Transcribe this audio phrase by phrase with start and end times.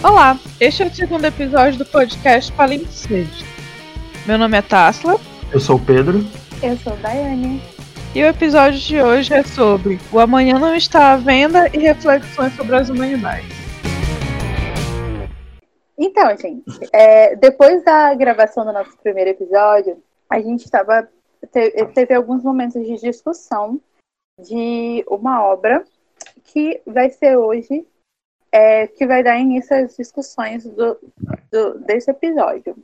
[0.00, 3.44] Olá, este é o segundo episódio do podcast Palimpseste.
[4.26, 5.16] Meu nome é Tassla.
[5.52, 6.20] Eu sou o Pedro.
[6.62, 7.60] Eu sou Daiane.
[8.14, 12.54] E o episódio de hoje é sobre O Amanhã Não Está à Venda e reflexões
[12.54, 13.48] sobre as humanidades.
[15.98, 16.62] Então, gente,
[16.92, 21.08] é, depois da gravação do nosso primeiro episódio, a gente estava
[21.50, 23.80] teve, teve alguns momentos de discussão
[24.40, 25.84] de uma obra
[26.44, 27.84] que vai ser hoje,
[28.52, 30.98] é, que vai dar início às discussões do,
[31.50, 32.76] do desse episódio.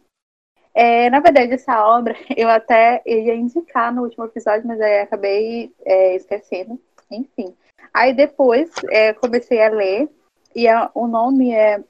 [0.74, 5.72] É, na verdade, essa obra eu até ia indicar no último episódio, mas aí acabei
[5.84, 6.80] é, esquecendo.
[7.10, 7.54] Enfim.
[7.92, 10.08] Aí depois é, comecei a ler,
[10.54, 11.82] e a, o nome é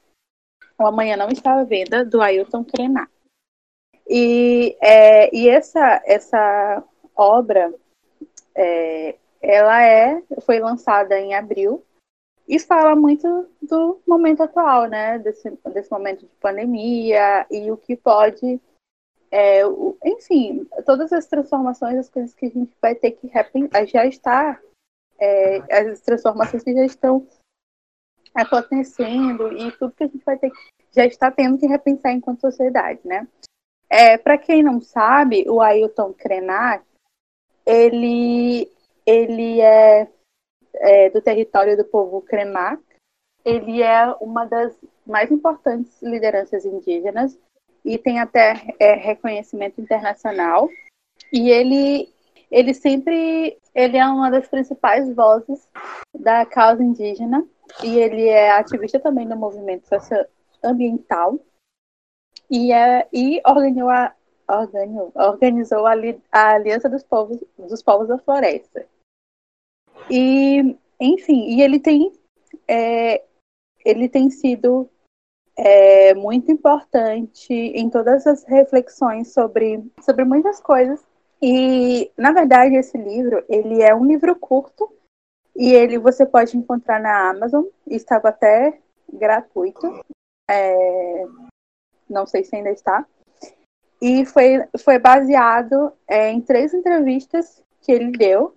[0.79, 3.11] O Amanhã Não Está à Venda, do Ailton Krenak.
[4.07, 6.83] E, é, e essa, essa
[7.15, 7.73] obra,
[8.53, 11.83] é, ela é, foi lançada em abril
[12.47, 15.17] e fala muito do momento atual, né?
[15.19, 18.61] Desse, desse momento de pandemia e o que pode,
[19.31, 23.29] é, o, enfim, todas as transformações, as coisas que a gente vai ter que
[23.87, 24.59] já está,
[25.17, 25.57] é,
[25.89, 27.27] as transformações que já estão
[28.33, 30.57] acontecendo e tudo que a gente vai ter que,
[30.91, 33.27] já está tendo que repensar enquanto sociedade, né?
[33.89, 36.83] É, Para quem não sabe, o Ailton Krenak,
[37.65, 38.71] ele,
[39.05, 40.07] ele é,
[40.79, 42.81] é, do território do povo Krenak.
[43.43, 47.37] Ele é uma das mais importantes lideranças indígenas
[47.83, 50.67] e tem até é, reconhecimento internacional.
[51.31, 52.09] E ele,
[52.49, 55.67] ele sempre ele é uma das principais vozes
[56.13, 57.45] da causa indígena
[57.83, 61.37] e ele é ativista também do movimento socioambiental
[62.49, 64.15] e, é, e organizou, a,
[64.47, 65.93] organizou, organizou a,
[66.31, 68.87] a, Aliança dos Povos, dos Povos da Floresta.
[70.09, 72.11] E, enfim, e ele tem,
[72.67, 73.23] é,
[73.83, 74.89] ele tem sido
[75.57, 81.03] é, muito importante em todas as reflexões sobre, sobre muitas coisas.
[81.41, 84.91] E, na verdade, esse livro, ele é um livro curto,
[85.55, 88.79] e ele você pode encontrar na Amazon, estava até
[89.11, 90.03] gratuito.
[90.49, 91.25] É,
[92.09, 93.05] não sei se ainda está.
[94.01, 98.53] E foi, foi baseado é, em três entrevistas que ele deu,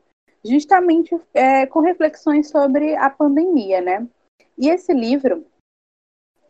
[0.49, 4.07] justamente é, com reflexões sobre a pandemia, né?
[4.57, 5.45] E esse livro,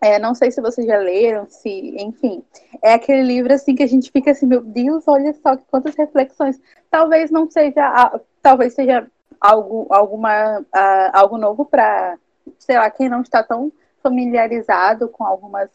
[0.01, 2.43] é, não sei se vocês já leram, se, enfim,
[2.83, 6.61] é aquele livro assim que a gente fica assim, meu Deus, olha só quantas reflexões.
[6.91, 9.11] Talvez não seja, talvez seja
[9.41, 12.19] algo, alguma, uh, algo novo para,
[12.59, 13.73] sei lá, quem não está tão
[14.03, 15.71] familiarizado com algumas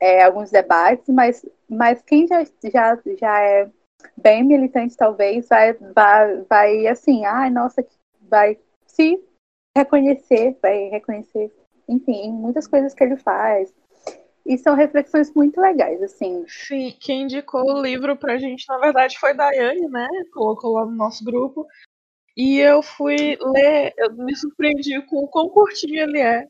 [0.00, 3.68] é, alguns debates, mas, mas quem já, já, já é
[4.16, 7.84] bem militante, talvez, vai, vai, vai assim, ai, nossa,
[8.20, 9.22] vai se
[9.76, 11.52] reconhecer, vai reconhecer,
[11.88, 13.72] enfim, muitas coisas que ele faz.
[14.46, 16.44] E são reflexões muito legais, assim.
[16.48, 20.08] Sim, quem indicou o livro pra gente, na verdade, foi Daiane, né?
[20.32, 21.66] Colocou lá no nosso grupo.
[22.34, 26.46] E eu fui ler, eu me surpreendi com o quão curtinho ele é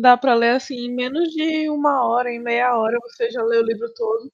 [0.00, 3.58] dá para ler assim em menos de uma hora, em meia hora você já lê
[3.58, 4.32] o livro todo.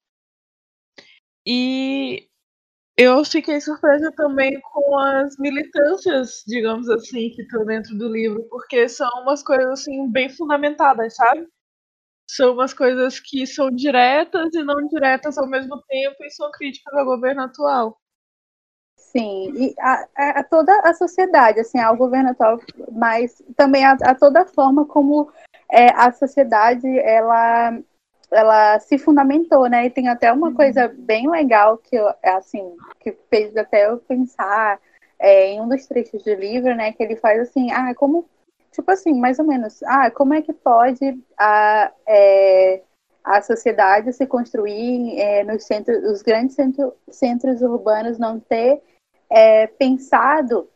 [1.51, 2.29] E
[2.95, 8.87] eu fiquei surpresa também com as militâncias, digamos assim, que estão dentro do livro, porque
[8.87, 11.49] são umas coisas assim bem fundamentadas, sabe?
[12.31, 16.93] São umas coisas que são diretas e não diretas ao mesmo tempo e são críticas
[16.93, 17.99] ao governo atual.
[18.95, 22.61] Sim, e a, a, toda a sociedade, assim, ao governo atual,
[22.93, 25.33] mas também a, a toda a forma como
[25.73, 27.79] é, a sociedade ela
[28.31, 29.87] ela se fundamentou, né?
[29.87, 34.81] E tem até uma coisa bem legal que eu, assim que fez até eu pensar
[35.19, 36.93] é, em um dos trechos do livro, né?
[36.93, 38.29] Que ele faz assim, ah, como
[38.73, 42.83] tipo assim, mais ou menos, ah, como é que pode a é,
[43.25, 48.81] a sociedade se construir é, nos centros, os grandes centro, centros urbanos não ter
[49.31, 50.69] é, pensado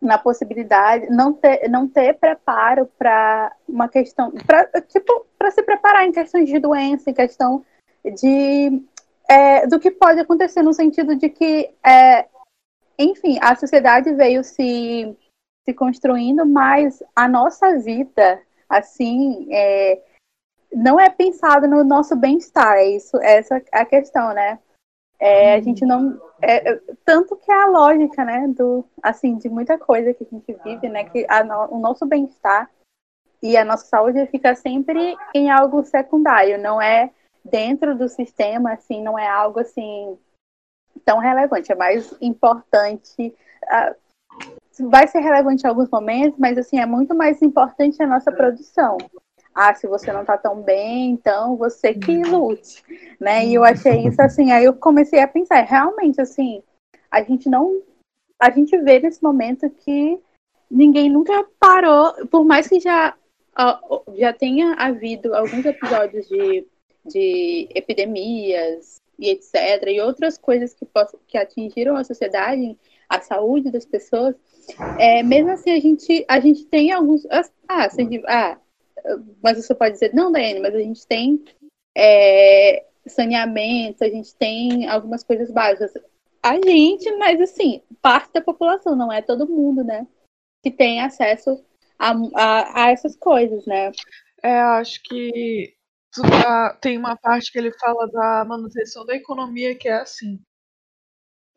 [0.00, 6.06] na possibilidade, não ter, não ter preparo para uma questão, para tipo, para se preparar
[6.06, 7.64] em questões de doença, em questão
[8.04, 8.82] de
[9.28, 12.26] é, do que pode acontecer no sentido de que, é,
[12.98, 15.16] enfim, a sociedade veio se,
[15.64, 20.00] se construindo, mas a nossa vida, assim, é,
[20.72, 24.58] não é pensado no nosso bem-estar, é isso, essa é a questão, né?
[25.18, 26.20] É, a gente não.
[26.42, 30.26] É, é, tanto que é a lógica, né, do, assim, de muita coisa que a
[30.26, 32.70] gente vive, né, que a, o nosso bem-estar
[33.42, 37.10] e a nossa saúde fica sempre em algo secundário, não é
[37.44, 40.18] dentro do sistema, assim, não é algo assim
[41.04, 43.34] tão relevante, é mais importante.
[44.80, 48.98] Vai ser relevante em alguns momentos, mas assim, é muito mais importante a nossa produção.
[49.56, 52.84] Ah, se você não tá tão bem, então você que lute,
[53.18, 53.46] né?
[53.46, 56.62] E eu achei isso assim, aí eu comecei a pensar, realmente, assim,
[57.10, 57.82] a gente não.
[58.38, 60.20] A gente vê nesse momento que
[60.70, 63.14] ninguém nunca parou, por mais que já,
[64.14, 66.66] já tenha havido alguns episódios de,
[67.06, 72.76] de epidemias e etc., e outras coisas que, possam, que atingiram a sociedade,
[73.08, 74.34] a saúde das pessoas,
[74.98, 77.26] é, mesmo assim a gente, a gente tem alguns.
[77.66, 78.58] Ah, gente, ah,
[79.42, 81.44] mas você pode dizer, não, Daiane, mas a gente tem
[81.96, 85.92] é, saneamento, a gente tem algumas coisas básicas.
[86.42, 90.06] A gente, mas assim, parte da população, não é todo mundo, né?
[90.62, 91.64] Que tem acesso
[91.98, 93.90] a, a, a essas coisas, né?
[94.42, 95.74] É, acho que
[96.80, 100.40] tem uma parte que ele fala da manutenção da economia que é assim.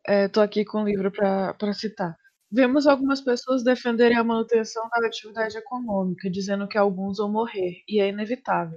[0.06, 2.16] Estou é, aqui com o livro para citar.
[2.52, 8.00] Vemos algumas pessoas defenderem a manutenção da atividade econômica, dizendo que alguns vão morrer, e
[8.00, 8.76] é inevitável.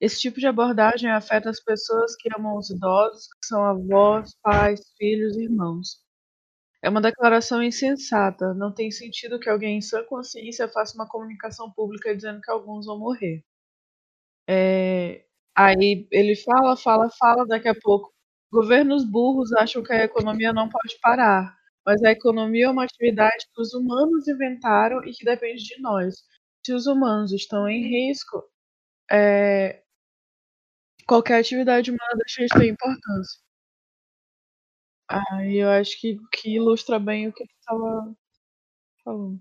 [0.00, 4.80] Esse tipo de abordagem afeta as pessoas que amam os idosos, que são avós, pais,
[4.98, 5.98] filhos irmãos.
[6.82, 8.54] É uma declaração insensata.
[8.54, 12.86] Não tem sentido que alguém em sã consciência faça uma comunicação pública dizendo que alguns
[12.86, 13.44] vão morrer.
[14.46, 15.24] É,
[15.54, 18.12] aí ele fala, fala, fala, daqui a pouco.
[18.52, 21.57] Governos burros acham que a economia não pode parar,
[21.88, 26.16] mas a economia é uma atividade que os humanos inventaram e que depende de nós.
[26.62, 28.44] Se os humanos estão em risco,
[29.10, 29.82] é,
[31.06, 33.40] qualquer atividade humana deixa de ter importância.
[35.08, 38.14] Aí eu acho que, que ilustra bem o que ele estava
[39.02, 39.40] falando.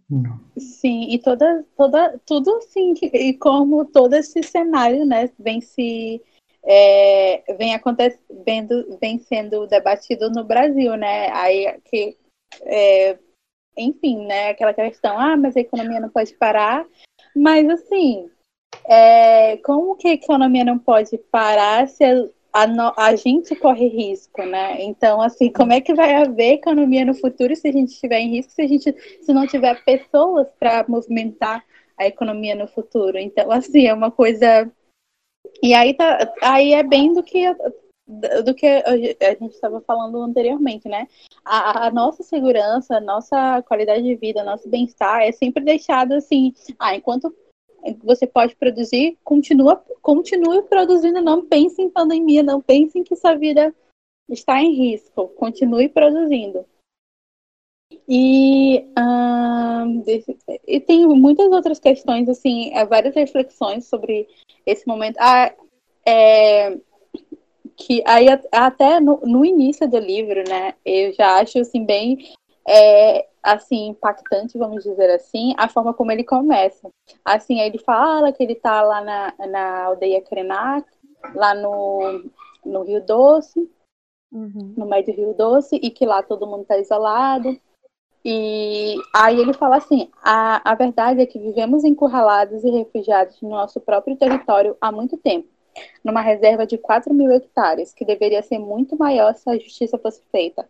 [0.57, 6.23] Sim, e toda, toda, tudo assim, e como todo esse cenário, né, vem se
[6.63, 11.29] é, vem acontecendo, vem sendo debatido no Brasil, né?
[11.33, 12.17] Aí que
[12.63, 13.17] é,
[13.77, 16.85] enfim, né, aquela questão, ah, mas a economia não pode parar,
[17.35, 18.29] mas assim,
[18.85, 24.43] é, como que a economia não pode parar se a, a, a, gente corre risco,
[24.43, 24.81] né?
[24.81, 28.29] Então, assim, como é que vai haver economia no futuro se a gente estiver em
[28.29, 31.63] risco, se a gente se não tiver pessoas para movimentar
[31.97, 33.17] a economia no futuro?
[33.17, 34.71] Então, assim, é uma coisa.
[35.61, 37.45] E aí tá, aí é bem do que
[38.07, 41.07] do que a gente estava falando anteriormente, né?
[41.43, 46.53] A, a, nossa segurança, a nossa qualidade de vida, nosso bem-estar é sempre deixado assim,
[46.79, 47.35] ah, enquanto
[48.03, 53.35] você pode produzir, continua, continue produzindo, não pense em pandemia, não pense em que sua
[53.35, 53.75] vida
[54.29, 56.65] está em risco, continue produzindo.
[58.07, 58.85] E,
[60.65, 64.27] e tem muitas outras questões, assim, é, várias reflexões sobre
[64.65, 65.17] esse momento.
[65.19, 65.53] Ah,
[66.05, 66.77] é,
[67.77, 72.17] que aí até no, no, início do livro, né, eu já acho assim bem
[72.67, 76.89] é, assim impactante, vamos dizer assim, a forma como ele começa.
[77.23, 80.89] Assim, ele fala que ele está lá na, na aldeia Krenak,
[81.35, 82.25] lá no,
[82.65, 83.69] no Rio Doce,
[84.31, 84.73] uhum.
[84.75, 87.57] no meio do Rio Doce, e que lá todo mundo está isolado.
[88.25, 93.49] E aí ele fala assim: a, a verdade é que vivemos encurralados e refugiados no
[93.49, 95.47] nosso próprio território há muito tempo
[96.03, 100.21] numa reserva de 4 mil hectares, que deveria ser muito maior se a justiça fosse
[100.31, 100.67] feita.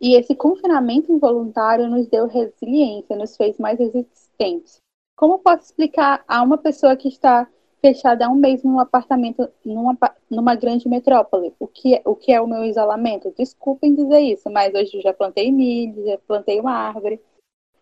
[0.00, 4.78] E esse confinamento involuntário nos deu resiliência, nos fez mais resistentes.
[5.16, 7.48] Como posso explicar a uma pessoa que está
[7.80, 9.96] fechada há um mês num apartamento numa,
[10.28, 13.32] numa grande metrópole o que, é, o que é o meu isolamento?
[13.36, 17.20] Desculpem dizer isso, mas hoje já plantei milho, já plantei uma árvore.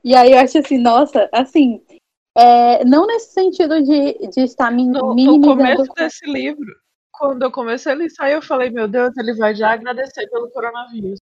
[0.03, 1.83] E aí eu acho assim, nossa, assim,
[2.37, 5.47] é, não nesse sentido de, de estar me no, minimizando.
[5.47, 6.75] No começo desse livro,
[7.13, 11.21] quando eu comecei a listar, eu falei, meu Deus, ele vai já agradecer pelo coronavírus.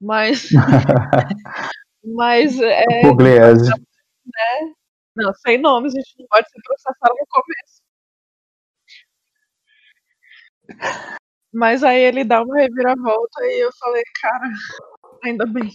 [0.00, 0.48] Mas.
[2.04, 2.60] mas.
[2.60, 3.70] É, Pugliese.
[3.70, 4.72] Né?
[5.16, 7.82] Não, sem nomes, a gente não pode ser processado no começo.
[11.52, 14.48] Mas aí ele dá uma reviravolta e eu falei, cara,
[15.24, 15.70] ainda bem.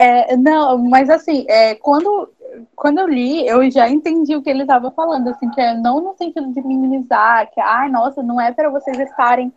[0.00, 2.32] É, não, mas assim, é, quando,
[2.74, 6.00] quando eu li, eu já entendi o que ele estava falando, assim, que é não
[6.00, 9.52] no sentido de minimizar, que, ai, nossa, não é para vocês estarem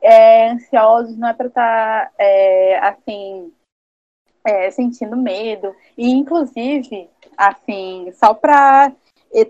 [0.00, 3.52] é, ansiosos, não é para estar, tá, é, assim,
[4.44, 5.74] é, sentindo medo.
[5.96, 8.92] E, inclusive, assim, só para.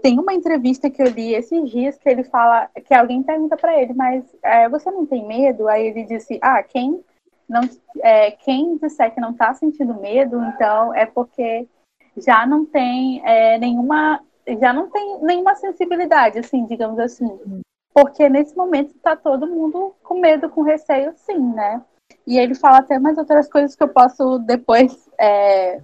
[0.01, 3.83] Tem uma entrevista que eu li esses dias que ele fala que alguém pergunta para
[3.83, 5.67] ele, mas é, você não tem medo?
[5.67, 7.03] Aí ele disse: Ah, quem
[7.49, 7.63] não,
[8.01, 11.69] é, quem disser que não está sentindo medo, então é porque
[12.17, 14.21] já não tem é, nenhuma,
[14.61, 17.63] já não tem nenhuma sensibilidade, assim, digamos assim.
[17.95, 21.83] Porque nesse momento está todo mundo com medo, com receio, sim, né?
[22.27, 25.81] E ele fala até mais outras coisas que eu posso depois é,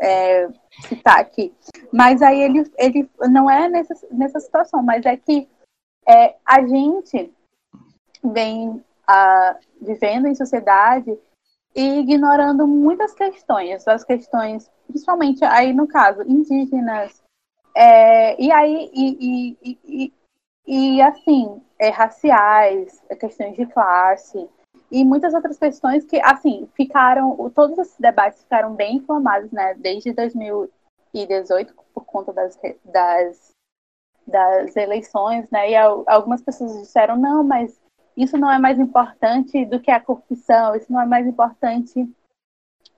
[0.00, 0.48] é,
[0.88, 1.54] citar aqui.
[1.92, 5.48] Mas aí ele, ele não é nessa, nessa situação, mas é que
[6.06, 7.32] é, a gente
[8.22, 11.18] vem a, vivendo em sociedade
[11.74, 17.22] e ignorando muitas questões, as questões, principalmente aí no caso, indígenas,
[17.76, 20.12] é, e aí, e, e, e,
[20.66, 24.48] e assim, é, raciais, é, questões de classe,
[24.90, 30.12] e muitas outras questões que, assim, ficaram, todos esses debates ficaram bem inflamados, né, desde
[30.12, 33.50] 2018, por conta das, das,
[34.24, 37.76] das eleições, né, e algumas pessoas disseram, não, mas
[38.16, 42.08] isso não é mais importante do que a corrupção, isso não é mais importante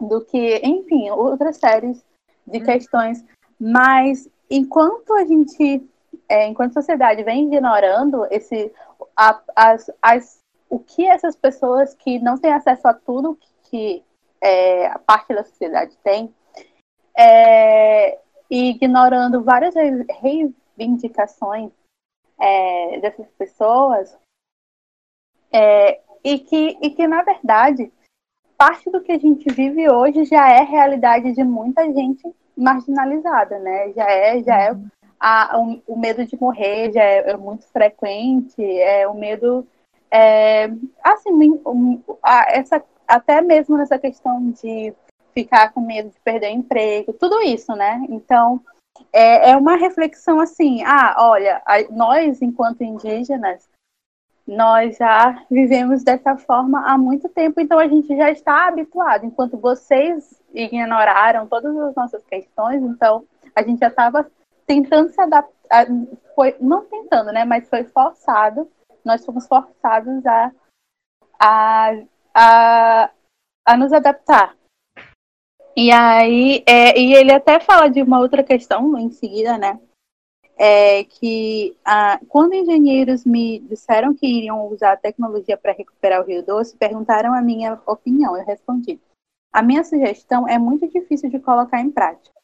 [0.00, 2.04] do que, enfim, outras séries
[2.46, 2.64] de uhum.
[2.64, 3.24] questões.
[3.58, 5.88] Mas enquanto a gente,
[6.28, 8.72] é, enquanto a sociedade vem ignorando esse,
[9.16, 14.04] a, as, as, o que essas pessoas que não têm acesso a tudo que
[14.40, 16.32] é, a parte da sociedade tem,
[17.16, 18.18] é,
[18.50, 19.74] e ignorando várias
[20.20, 21.72] reivindicações
[22.38, 24.16] é, dessas pessoas,
[25.52, 27.92] é, e, que, e que, na verdade,
[28.56, 32.22] parte do que a gente vive hoje já é realidade de muita gente
[32.56, 33.92] marginalizada, né?
[33.92, 34.88] Já é, já é uhum.
[35.20, 39.66] a, o, o, medo de morrer já é, é muito frequente, é o medo,
[40.10, 40.70] é,
[41.04, 44.94] assim, um, a, essa, até mesmo nessa questão de
[45.34, 48.02] ficar com medo de perder emprego, tudo isso, né?
[48.08, 48.60] Então,
[49.12, 53.68] é, é uma reflexão assim, ah, olha, nós, enquanto indígenas,
[54.46, 59.24] nós já vivemos dessa forma há muito tempo, então a gente já está habituado.
[59.24, 63.24] Enquanto vocês ignoraram todas as nossas questões, então
[63.54, 64.30] a gente já estava
[64.66, 65.86] tentando se adaptar,
[66.34, 68.70] foi, não tentando, né, mas foi forçado,
[69.04, 70.52] nós fomos forçados a,
[71.40, 71.90] a,
[72.34, 73.10] a,
[73.64, 74.56] a nos adaptar.
[75.76, 79.78] E aí, é, e ele até fala de uma outra questão em seguida, né,
[80.58, 81.76] é que
[82.28, 87.34] quando engenheiros me disseram que iriam usar a tecnologia para recuperar o Rio Doce, perguntaram
[87.34, 88.36] a minha opinião.
[88.36, 88.98] Eu respondi:
[89.52, 92.34] a minha sugestão é muito difícil de colocar em prática,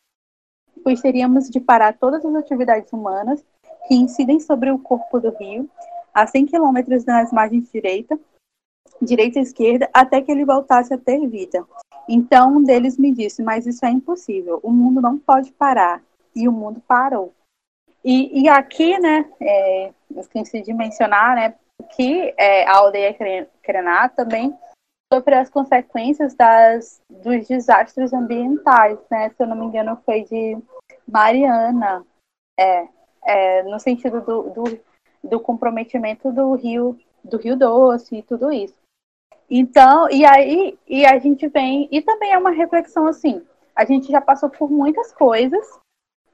[0.84, 3.44] pois teríamos de parar todas as atividades humanas
[3.88, 5.68] que incidem sobre o corpo do rio
[6.12, 8.20] a 100 quilômetros nas margens direita,
[9.00, 11.66] direita e esquerda, até que ele voltasse a ter vida.
[12.06, 14.60] Então um deles me disse: mas isso é impossível.
[14.62, 16.02] O mundo não pode parar.
[16.36, 17.32] E o mundo parou.
[18.04, 21.54] E, e aqui, né, é, esqueci de mencionar, né,
[21.94, 23.14] que é, a aldeia
[23.62, 24.56] Crená também
[25.12, 30.58] sofre as consequências das, dos desastres ambientais, né, se eu não me engano foi de
[31.06, 32.04] Mariana,
[32.58, 32.88] é,
[33.24, 34.80] é no sentido do, do,
[35.22, 38.74] do comprometimento do rio, do Rio Doce e tudo isso.
[39.48, 44.10] Então, e aí, e a gente vem, e também é uma reflexão assim, a gente
[44.10, 45.78] já passou por muitas coisas,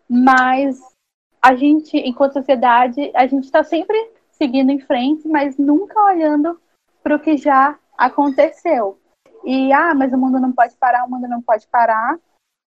[0.08, 0.80] mas
[1.40, 3.96] a gente, enquanto sociedade, a gente está sempre
[4.30, 6.60] seguindo em frente, mas nunca olhando
[7.02, 8.98] para o que já aconteceu.
[9.44, 12.18] E, ah, mas o mundo não pode parar, o mundo não pode parar.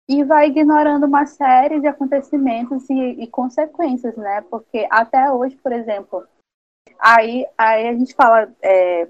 [0.10, 4.42] E vai ignorando uma série de acontecimentos e, e consequências, né?
[4.50, 6.28] Porque até hoje, por exemplo,
[7.00, 9.08] aí, aí a gente fala é,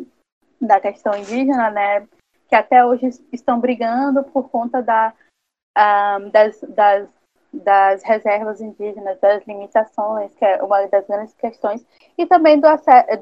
[0.60, 2.08] da questão indígena, né?
[2.48, 7.10] Que até hoje estão brigando por conta da, um, ah, das, das
[7.54, 11.86] das reservas indígenas, das limitações, que é uma das grandes questões,
[12.18, 12.68] e também do,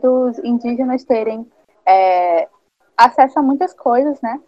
[0.02, 1.50] dos indígenas terem
[1.86, 2.48] é,
[2.96, 4.40] acesso a muitas coisas, né,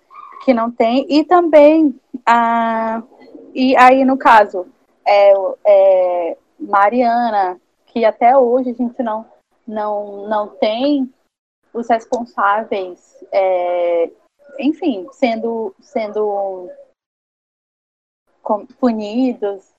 [0.45, 3.01] que não tem, e também, a,
[3.53, 4.67] e aí no caso,
[5.05, 5.33] é,
[5.65, 9.25] é, Mariana, que até hoje a gente não,
[9.67, 11.11] não, não tem
[11.73, 14.11] os responsáveis, é,
[14.59, 16.69] enfim, sendo, sendo
[18.79, 19.70] punidos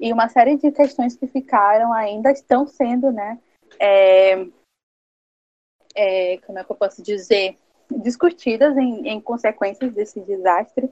[0.00, 3.38] e uma série de questões que ficaram ainda estão sendo, né,
[3.78, 4.46] é,
[5.94, 7.56] é, como é que eu posso dizer,
[7.90, 10.90] discutidas em, em consequências desse desastre.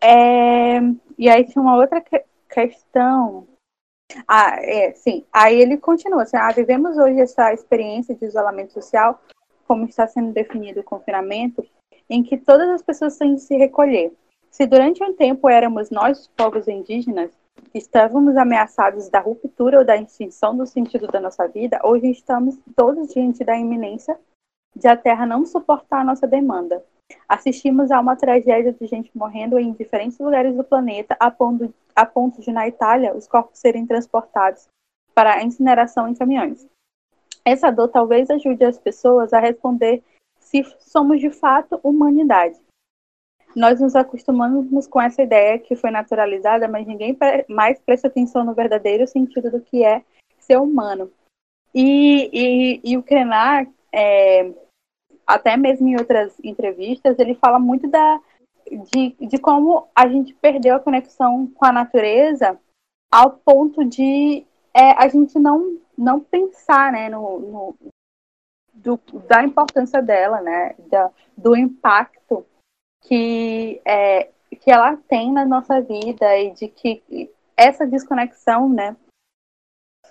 [0.00, 0.78] É,
[1.18, 3.46] e aí tinha uma outra que, questão.
[4.26, 5.24] Ah, é, sim.
[5.32, 9.22] Aí ele continua assim, ah, vivemos hoje essa experiência de isolamento social,
[9.66, 11.64] como está sendo definido o confinamento,
[12.08, 14.12] em que todas as pessoas têm de se recolher.
[14.50, 17.30] Se durante um tempo éramos nós, povos indígenas,
[17.74, 23.12] estávamos ameaçados da ruptura ou da extinção do sentido da nossa vida, hoje estamos todos
[23.12, 24.18] diante da iminência
[24.74, 26.84] de a Terra não suportar a nossa demanda.
[27.28, 32.04] Assistimos a uma tragédia de gente morrendo em diferentes lugares do planeta, a ponto, a
[32.04, 34.68] ponto de, na Itália, os corpos serem transportados
[35.14, 36.66] para a incineração em caminhões.
[37.44, 40.02] Essa dor talvez ajude as pessoas a responder
[40.38, 42.58] se somos de fato humanidade.
[43.58, 48.54] Nós nos acostumamos com essa ideia que foi naturalizada, mas ninguém mais presta atenção no
[48.54, 50.04] verdadeiro sentido do que é
[50.38, 51.10] ser humano.
[51.74, 54.52] E, e, e o Krenak, é,
[55.26, 58.20] até mesmo em outras entrevistas, ele fala muito da,
[58.92, 62.58] de, de como a gente perdeu a conexão com a natureza
[63.10, 67.74] ao ponto de é, a gente não, não pensar né, no, no
[68.72, 72.46] do, da importância dela, né, da, do impacto
[73.02, 78.96] que, é, que ela tem na nossa vida e de que essa desconexão, né,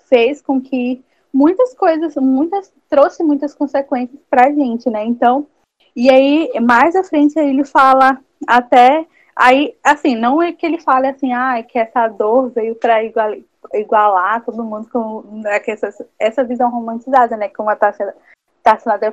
[0.08, 5.04] fez com que muitas coisas, muitas trouxe muitas consequências para a gente, né?
[5.04, 5.46] Então,
[5.94, 11.06] e aí mais à frente ele fala até aí, assim, não é que ele fale
[11.06, 13.32] assim, ah, que essa dor veio para igual,
[13.74, 17.48] igualar todo mundo com né, essa, essa visão romantizada, né?
[17.48, 18.14] Como a Tássia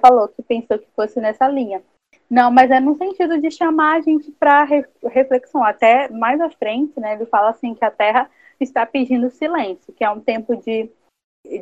[0.02, 1.84] falou, que pensou que fosse nessa linha.
[2.30, 4.64] Não, mas é no sentido de chamar a gente para
[5.04, 5.64] reflexão.
[5.64, 7.14] Até mais à frente, né?
[7.14, 8.30] Ele fala assim que a Terra
[8.60, 10.90] está pedindo silêncio, que é um tempo de,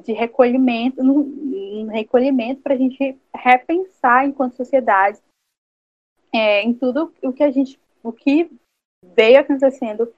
[0.04, 5.20] de recolhimento, um recolhimento para a gente repensar enquanto sociedade
[6.34, 8.50] é, em tudo o que a gente, o que
[9.16, 10.12] veio acontecendo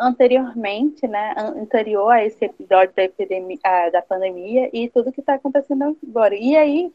[0.00, 3.58] anteriormente, né, anterior a esse episódio da epidemia,
[3.90, 6.34] da pandemia e tudo que está acontecendo agora.
[6.34, 6.92] E aí,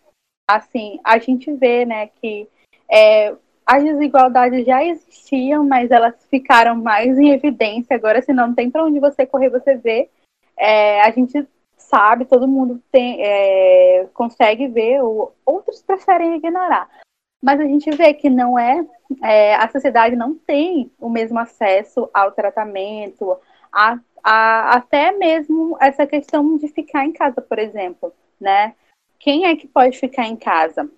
[0.47, 2.47] assim, a gente vê, né, que
[2.91, 3.33] é,
[3.65, 8.21] as desigualdades já existiam, mas elas ficaram mais em evidência agora.
[8.21, 10.09] Se não tem para onde você correr, você vê.
[10.57, 16.89] É, a gente sabe, todo mundo tem, é, consegue ver, ou, outros preferem ignorar.
[17.41, 18.85] Mas a gente vê que não é,
[19.23, 23.37] é, a sociedade não tem o mesmo acesso ao tratamento,
[23.71, 28.75] a, a, até mesmo essa questão de ficar em casa, por exemplo, né?
[29.17, 30.89] Quem é que pode ficar em casa?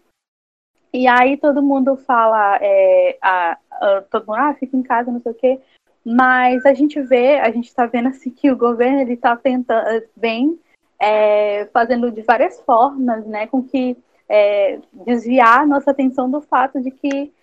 [0.93, 5.19] E aí todo mundo fala, é, a, a, todo mundo, ah, fica em casa, não
[5.19, 5.59] sei o quê.
[6.05, 10.03] Mas a gente vê, a gente está vendo assim que o governo ele está tentando,
[10.15, 10.59] vem
[11.00, 13.97] é, fazendo de várias formas, né, com que
[14.29, 17.34] é, desviar nossa atenção do fato de que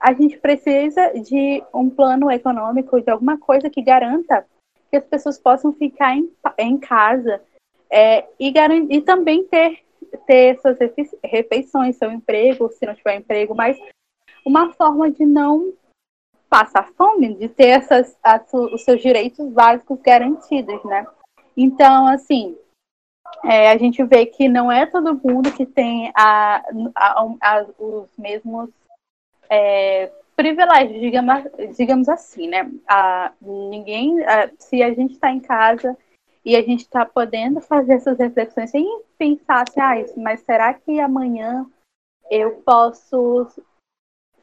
[0.00, 4.46] a gente precisa de um plano econômico, de alguma coisa que garanta
[4.90, 7.40] que as pessoas possam ficar em, em casa
[7.88, 8.52] é, e,
[8.90, 9.78] e também ter
[10.26, 10.78] ter suas
[11.24, 13.78] refeições, seu emprego, se não tiver emprego, mas
[14.44, 15.72] uma forma de não
[16.48, 21.06] passar fome, de ter essas, as, os seus direitos básicos garantidos, né?
[21.56, 22.56] Então, assim,
[23.44, 26.62] é, a gente vê que não é todo mundo que tem a,
[26.94, 28.70] a, a, os mesmos
[29.48, 31.44] é, privilégios, digamos,
[31.76, 32.70] digamos assim, né?
[33.40, 34.16] ninguém,
[34.58, 35.96] se a gente está em casa
[36.44, 38.86] e a gente está podendo fazer essas reflexões sem
[39.18, 41.66] pensar assim, ah, isso, mas será que amanhã
[42.30, 43.48] eu posso.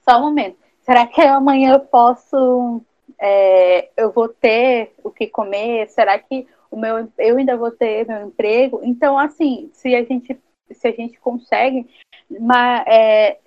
[0.08, 0.58] Só um momento.
[0.82, 2.82] Será que amanhã eu posso.
[3.20, 5.90] É, eu vou ter o que comer?
[5.90, 8.82] Será que o meu, eu ainda vou ter meu emprego?
[8.84, 10.40] Então, assim, se a gente,
[10.72, 11.90] se a gente consegue,
[12.30, 13.40] mas, é,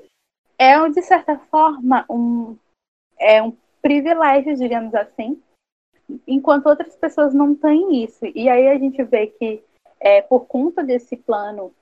[0.59, 2.57] é de certa forma um,
[3.19, 5.41] é um privilégio, digamos assim,
[6.27, 8.25] enquanto outras pessoas não têm isso.
[8.35, 9.63] E aí a gente vê que,
[9.99, 11.73] é, por conta desse plano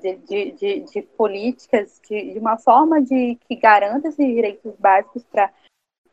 [0.00, 5.24] de, de, de, de políticas, de, de, uma forma de que garanta esses direitos básicos
[5.24, 5.50] para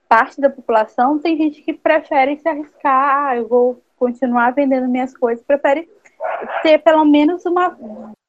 [0.07, 5.15] parte da população, tem gente que prefere se arriscar, ah, eu vou continuar vendendo minhas
[5.17, 5.89] coisas, prefere
[6.61, 7.77] ter pelo menos uma,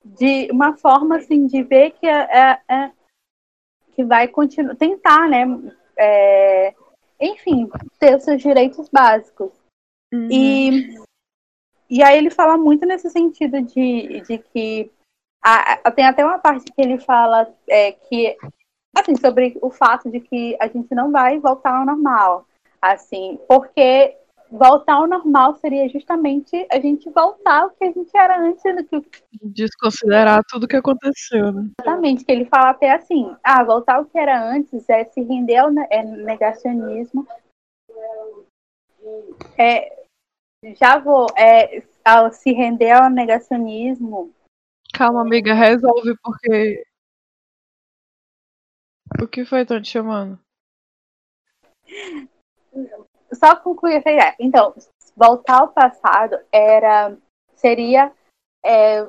[0.04, 2.92] de, uma forma assim, de ver que, é, é, é
[3.92, 5.44] que vai continuar, tentar, né?
[5.96, 6.74] É,
[7.24, 9.50] enfim, ter seus direitos básicos.
[10.12, 10.28] Uhum.
[10.30, 10.98] E,
[11.90, 14.90] e aí ele fala muito nesse sentido de, de que
[15.42, 18.36] a, tem até uma parte que ele fala é, que
[18.96, 22.46] assim sobre o fato de que a gente não vai voltar ao normal,
[22.80, 24.16] assim, porque
[24.50, 28.84] voltar ao normal seria justamente a gente voltar ao que a gente era antes do
[28.84, 29.02] que
[29.42, 31.70] desconsiderar tudo que aconteceu, né?
[31.80, 35.56] Exatamente, que ele fala até assim, ah, voltar ao que era antes é se render
[35.56, 37.26] ao é negacionismo.
[39.58, 40.04] É,
[40.76, 44.32] já vou, é, ao se render ao negacionismo.
[44.92, 46.84] Calma, amiga, resolve porque
[49.20, 50.38] o que foi estão te chamando?
[53.34, 54.34] Só concluir essa ideia.
[54.38, 54.74] Então,
[55.16, 57.16] voltar ao passado era
[57.56, 58.12] seria
[58.64, 59.06] é,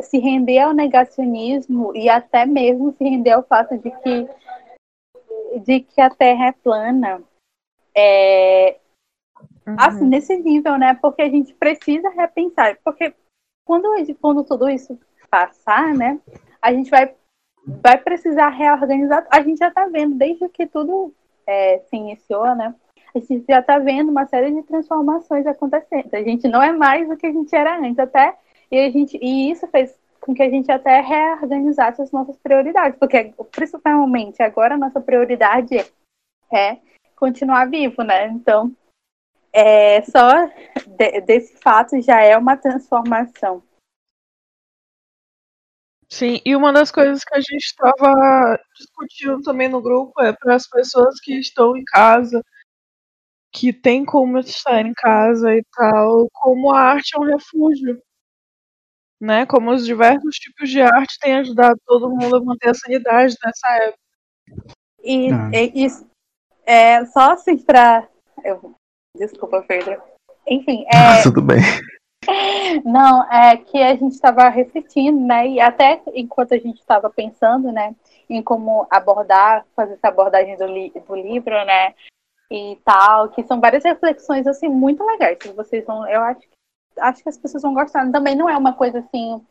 [0.00, 4.28] se render ao negacionismo e até mesmo se render ao fato de que
[5.60, 7.22] de que a Terra é plana.
[7.94, 8.78] É,
[9.66, 9.76] uhum.
[9.78, 10.94] Assim, nesse nível, né?
[10.94, 12.78] Porque a gente precisa repensar.
[12.84, 13.14] Porque
[13.64, 13.88] quando,
[14.20, 14.98] quando tudo isso
[15.30, 16.20] passar, né?
[16.60, 17.14] A gente vai,
[17.66, 19.26] vai precisar reorganizar.
[19.30, 21.14] A gente já está vendo, desde que tudo
[21.46, 22.74] é, se iniciou, né?
[23.16, 26.12] A gente já está vendo uma série de transformações acontecendo.
[26.12, 28.36] A gente não é mais o que a gente era antes, até
[28.70, 32.98] e a gente e isso fez com que a gente até reorganizasse as nossas prioridades,
[32.98, 35.78] porque principalmente agora a nossa prioridade
[36.52, 36.78] é
[37.14, 38.26] continuar vivo, né?
[38.28, 38.70] Então,
[39.50, 40.46] é, só
[40.86, 43.62] de, desse fato já é uma transformação.
[46.08, 50.54] Sim, e uma das coisas que a gente estava discutindo também no grupo é para
[50.54, 52.44] as pessoas que estão em casa,
[53.58, 58.00] que tem como estar em casa e tal, como a arte é um refúgio
[59.20, 59.46] né?
[59.46, 63.68] Como os diversos tipos de arte têm ajudado todo mundo a manter a sanidade nessa
[63.84, 63.98] época.
[65.02, 65.50] E, ah.
[65.54, 65.86] e,
[66.66, 68.06] é, só assim para
[69.16, 70.00] Desculpa, Pedro.
[70.46, 71.22] Enfim, é...
[71.22, 71.60] Tudo bem.
[72.84, 75.48] Não, é que a gente estava refletindo, né?
[75.48, 77.94] E até enquanto a gente estava pensando, né,
[78.28, 81.94] em como abordar, fazer essa abordagem do, li do livro, né?
[82.50, 85.38] E tal, que são várias reflexões assim muito legais.
[85.42, 86.56] Se vocês vão, eu acho que
[86.98, 88.10] acho que as pessoas vão gostar.
[88.10, 89.44] Também não é uma coisa assim.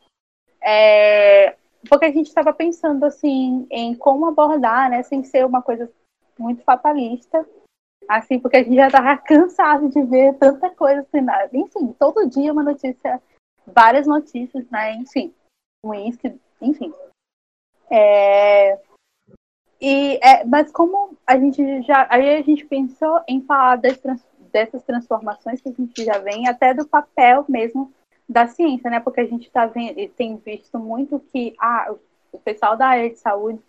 [0.61, 1.55] É,
[1.87, 5.91] porque a gente estava pensando assim em como abordar, né, sem ser uma coisa
[6.37, 7.47] muito fatalista,
[8.09, 11.19] assim, porque a gente já estava cansado de ver tanta coisa assim,
[11.53, 13.21] enfim, todo dia uma notícia,
[13.65, 15.33] várias notícias, né, enfim,
[15.85, 16.91] ruins que, enfim.
[17.89, 18.79] É,
[19.81, 23.99] e, é, mas como a gente já, aí a gente pensou em falar das,
[24.51, 27.91] dessas transformações que a gente já vem, até do papel mesmo
[28.27, 28.99] da ciência, né?
[28.99, 31.93] Porque a gente tá vendo, tem visto muito que ah,
[32.31, 33.59] o pessoal da área de saúde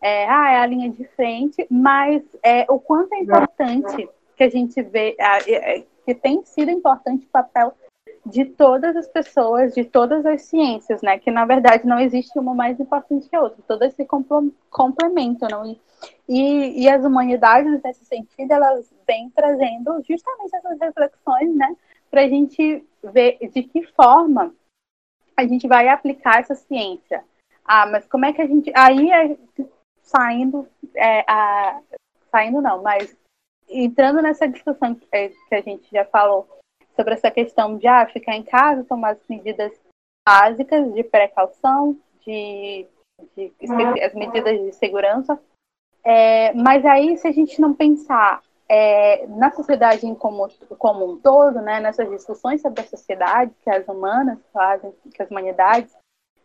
[0.00, 4.48] é, ah, é a linha de frente, mas é, o quanto é importante que a
[4.48, 7.74] gente vê, é, que tem sido importante o papel
[8.26, 11.18] de todas as pessoas, de todas as ciências, né?
[11.18, 14.06] Que na verdade não existe uma mais importante que a outra, todas se
[14.68, 15.64] complementam?
[15.64, 15.80] E,
[16.28, 21.76] e, e as humanidades, nesse sentido, elas vêm trazendo justamente essas reflexões, né?
[22.10, 24.52] Para a gente ver de que forma
[25.36, 27.22] a gente vai aplicar essa ciência.
[27.64, 28.72] Ah, mas como é que a gente.
[28.74, 29.36] Aí é
[30.02, 31.80] saindo, é, a,
[32.30, 33.16] saindo não, mas
[33.68, 36.55] entrando nessa discussão que a gente já falou
[36.96, 39.72] sobre essa questão de ah, ficar em casa, tomar as medidas
[40.26, 42.86] básicas de precaução, de,
[43.36, 43.52] de
[44.02, 45.38] as medidas de segurança.
[46.02, 51.60] É, mas aí, se a gente não pensar é, na sociedade como, como um todo,
[51.60, 55.94] né, nessas discussões sobre a sociedade que as humanas fazem, que as humanidades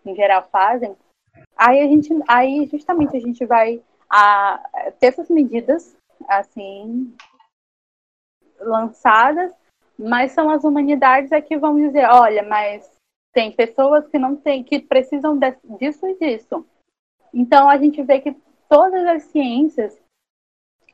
[0.06, 0.96] em geral fazem,
[1.56, 5.96] aí a gente, aí justamente a gente vai a, ter essas medidas
[6.28, 7.16] assim
[8.60, 9.52] lançadas
[9.98, 12.90] mas são as humanidades é que vão dizer, olha, mas
[13.34, 15.38] tem pessoas que não têm, que precisam
[15.80, 16.66] disso e disso.
[17.34, 18.36] Então a gente vê que
[18.68, 20.00] todas as ciências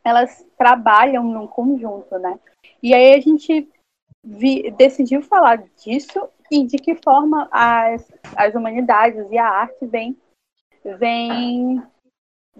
[0.03, 2.39] elas trabalham num conjunto, né?
[2.81, 3.69] E aí a gente
[4.23, 10.17] vi, decidiu falar disso e de que forma as, as humanidades e a arte vem
[10.97, 11.83] vem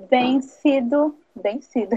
[0.09, 1.95] vem sido vem sido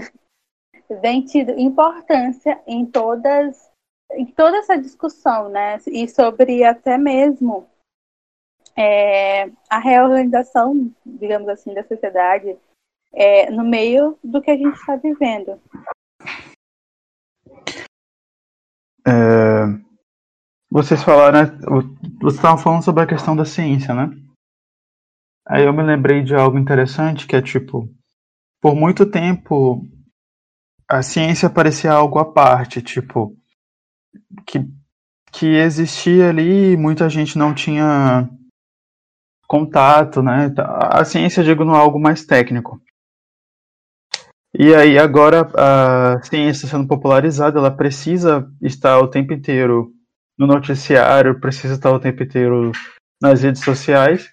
[1.01, 3.70] vem tido importância em todas
[4.13, 7.67] em toda essa discussão, né, e sobre até mesmo
[8.75, 12.57] é, a reorganização, digamos assim, da sociedade
[13.13, 15.59] é, no meio do que a gente está vivendo.
[19.05, 19.65] É,
[20.69, 21.59] vocês falaram, né,
[22.21, 24.09] vocês estavam falando sobre a questão da ciência, né?
[25.45, 27.89] Aí eu me lembrei de algo interessante que é tipo,
[28.61, 29.85] por muito tempo
[30.87, 33.35] a ciência parecia algo à parte, tipo,
[34.45, 34.65] que,
[35.31, 38.29] que existia ali, muita gente não tinha
[39.47, 40.53] contato, né?
[40.57, 42.81] A ciência, digo, no algo mais técnico.
[44.53, 49.93] E aí agora a ciência sendo popularizada, ela precisa estar o tempo inteiro
[50.37, 52.71] no noticiário, precisa estar o tempo inteiro
[53.21, 54.29] nas redes sociais,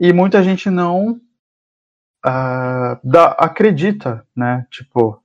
[0.00, 1.20] e muita gente não
[2.24, 4.66] uh, dá, acredita, né?
[4.70, 5.22] Tipo,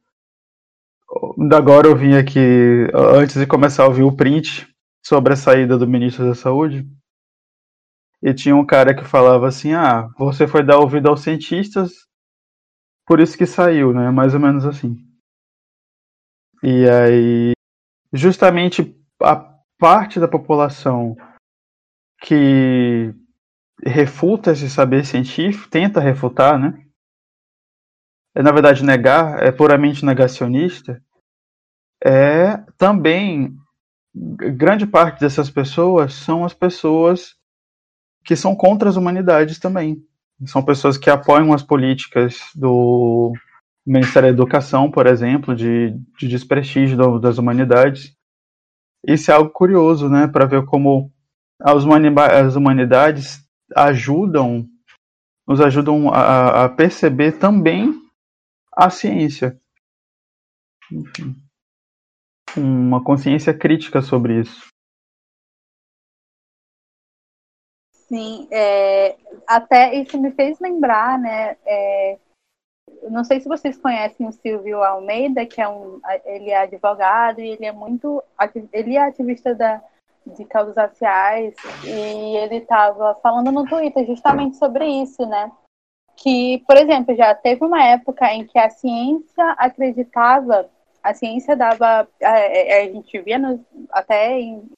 [1.54, 4.68] agora eu vim aqui, antes de começar a ouvir o print
[5.06, 6.88] sobre a saída do ministro da Saúde,
[8.22, 11.92] e tinha um cara que falava assim: ah, você foi dar ouvido aos cientistas,
[13.08, 14.12] por isso que saiu, né?
[14.12, 14.98] Mais ou menos assim.
[16.62, 17.54] E aí,
[18.14, 19.36] justamente a
[19.78, 21.16] parte da população
[22.22, 23.16] que
[23.86, 26.86] refuta esse saber científico, tenta refutar, né?
[28.40, 31.04] É na verdade negar, é puramente negacionista,
[32.02, 33.54] é também
[34.16, 37.36] grande parte dessas pessoas são as pessoas
[38.24, 40.02] que são contra as humanidades também.
[40.46, 43.34] São pessoas que apoiam as políticas do
[43.86, 48.16] Ministério da Educação, por exemplo, de, de desprestígio do, das humanidades.
[49.06, 51.12] Isso é algo curioso, né, para ver como
[51.62, 51.84] as,
[52.32, 53.44] as humanidades
[53.76, 54.66] ajudam,
[55.46, 58.08] nos ajudam a, a perceber também
[58.80, 59.60] a ciência.
[60.92, 61.36] Enfim,
[62.58, 64.68] uma consciência crítica sobre isso.
[67.92, 71.58] Sim, é, até isso me fez lembrar, né?
[71.64, 72.18] É,
[73.12, 77.50] não sei se vocês conhecem o Silvio Almeida, que é um, ele é advogado e
[77.50, 78.24] ele é muito,
[78.74, 79.84] ele é ativista da,
[80.26, 85.52] de causas raciais e ele estava falando no Twitter justamente sobre isso, né?
[86.22, 90.70] Que, por exemplo, já teve uma época em que a ciência acreditava,
[91.02, 94.70] a ciência dava, a, a gente via no, até em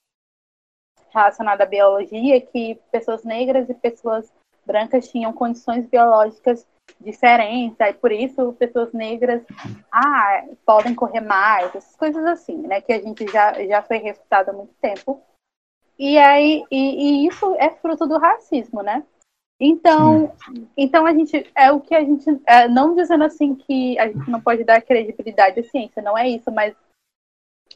[1.13, 4.31] relacionada à biologia que pessoas negras e pessoas
[4.65, 6.65] brancas tinham condições biológicas
[6.99, 9.41] diferentes, e por isso pessoas negras
[9.91, 12.81] ah, podem correr mais, essas coisas assim, né?
[12.81, 15.21] Que a gente já, já foi refutado há muito tempo.
[15.97, 19.03] E aí, e, e isso é fruto do racismo, né?
[19.63, 20.33] Então,
[20.75, 24.27] então a gente é o que a gente é, não dizendo assim que a gente
[24.27, 26.73] não pode dar credibilidade à ciência, não é isso, mas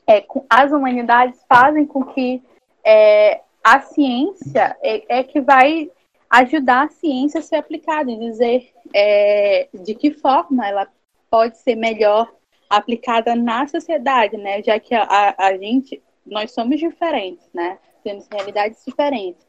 [0.08, 2.41] é, as humanidades fazem com que
[2.84, 5.91] é, a ciência é, é, que vai
[6.28, 10.88] ajudar a ciência a ser aplicada e dizer é, de que forma ela
[11.30, 12.34] pode ser melhor
[12.67, 14.63] aplicada na sociedade, né?
[14.63, 17.78] Já que a, a, a gente, nós somos diferentes, né?
[18.04, 19.45] Temos realidades diferentes.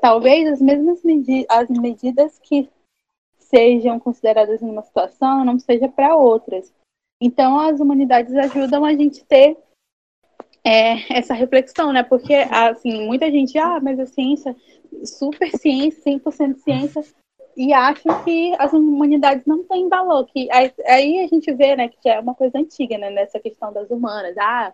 [0.00, 2.68] Talvez as mesmas medi as medidas que
[3.38, 6.72] sejam consideradas numa situação não seja para outras.
[7.20, 9.56] Então, as humanidades ajudam a gente ter
[10.64, 12.02] é, essa reflexão, né?
[12.02, 14.56] Porque, assim, muita gente, ah, mas a ciência,
[15.04, 17.04] super ciência, 100% ciência,
[17.56, 20.24] e acham que as humanidades não têm valor.
[20.26, 23.72] Que aí, aí, a gente vê, né, que é uma coisa antiga, né, nessa questão
[23.72, 24.36] das humanas.
[24.38, 24.72] Ah,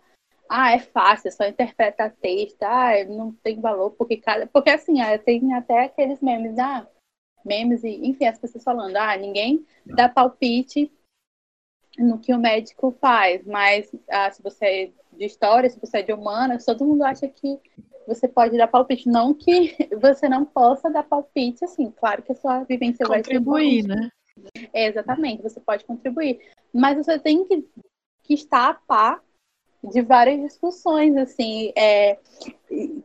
[0.49, 4.47] ah é fácil, é só interpretar texto, ah, não tem valor, porque cada.
[4.47, 6.87] Porque assim, ah, tem até aqueles memes, ah,
[7.45, 10.91] memes e, enfim, as pessoas falando, ah, ninguém dá palpite
[11.99, 16.03] no que o médico faz, mas ah, se você é de história, se você é
[16.03, 17.59] de humanas, todo mundo acha que
[18.07, 19.09] você pode dar palpite.
[19.09, 23.87] Não que você não possa dar palpite, assim, claro que a sua vivência vai contribuir,
[23.87, 24.11] né?
[24.73, 26.41] É, exatamente, você pode contribuir.
[26.73, 27.67] Mas você tem que,
[28.23, 29.26] que estar a par
[29.83, 32.19] de várias discussões, assim, é,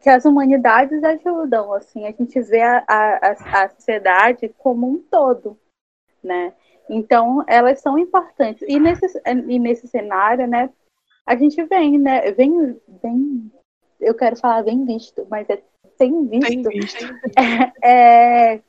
[0.02, 5.58] que as humanidades ajudam, assim, a gente vê a, a, a sociedade como um todo,
[6.24, 6.54] né?
[6.90, 8.64] Então, elas são importantes.
[8.68, 10.70] E nesse, e nesse cenário, né,
[11.26, 13.52] a gente vem, né, vem, vem,
[14.00, 15.62] eu quero falar vem visto, mas é
[15.98, 17.06] tem visto, tem visto.
[17.84, 18.62] É, é,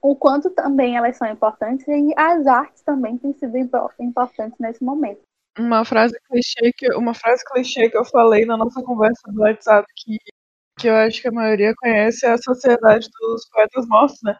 [0.00, 5.22] o quanto também elas são importantes e as artes também têm sido importantes nesse momento.
[5.58, 9.86] Uma frase clichê que, uma frase clichê que eu falei na nossa conversa do WhatsApp
[9.96, 10.16] que,
[10.78, 14.38] que eu acho que a maioria conhece é a Sociedade dos Poetas Mortos, né?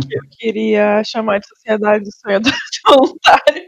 [0.00, 3.66] que eu queria chamar de Sociedade dos Sonhadores Voluntários.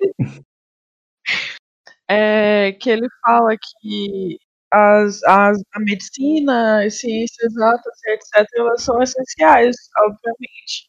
[2.08, 4.38] É, que ele fala que
[4.70, 10.88] as, as, a medicina, as ciências exatas, etc., elas são essenciais, obviamente.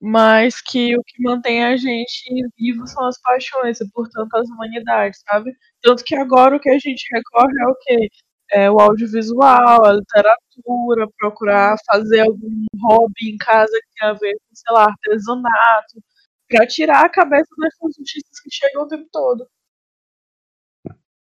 [0.00, 2.24] Mas que o que mantém a gente
[2.58, 5.52] vivo são as paixões e, portanto, as humanidades, sabe?
[5.82, 8.08] Tanto que agora o que a gente recorre é o quê?
[8.50, 14.34] é, o audiovisual, a literatura, procurar fazer algum hobby em casa que tenha a ver
[14.34, 16.02] com, sei lá, artesanato,
[16.48, 19.48] para tirar a cabeça dessas notícias que chegam o tempo todo.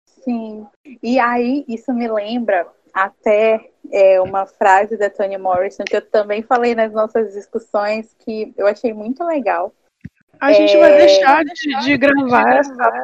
[0.04, 0.66] Sim,
[1.02, 6.42] e aí isso me lembra até é, uma frase da Toni Morrison que eu também
[6.42, 9.74] falei nas nossas discussões que eu achei muito legal,
[10.40, 10.78] a gente é...
[10.78, 12.74] vai deixar de, de gravar essa.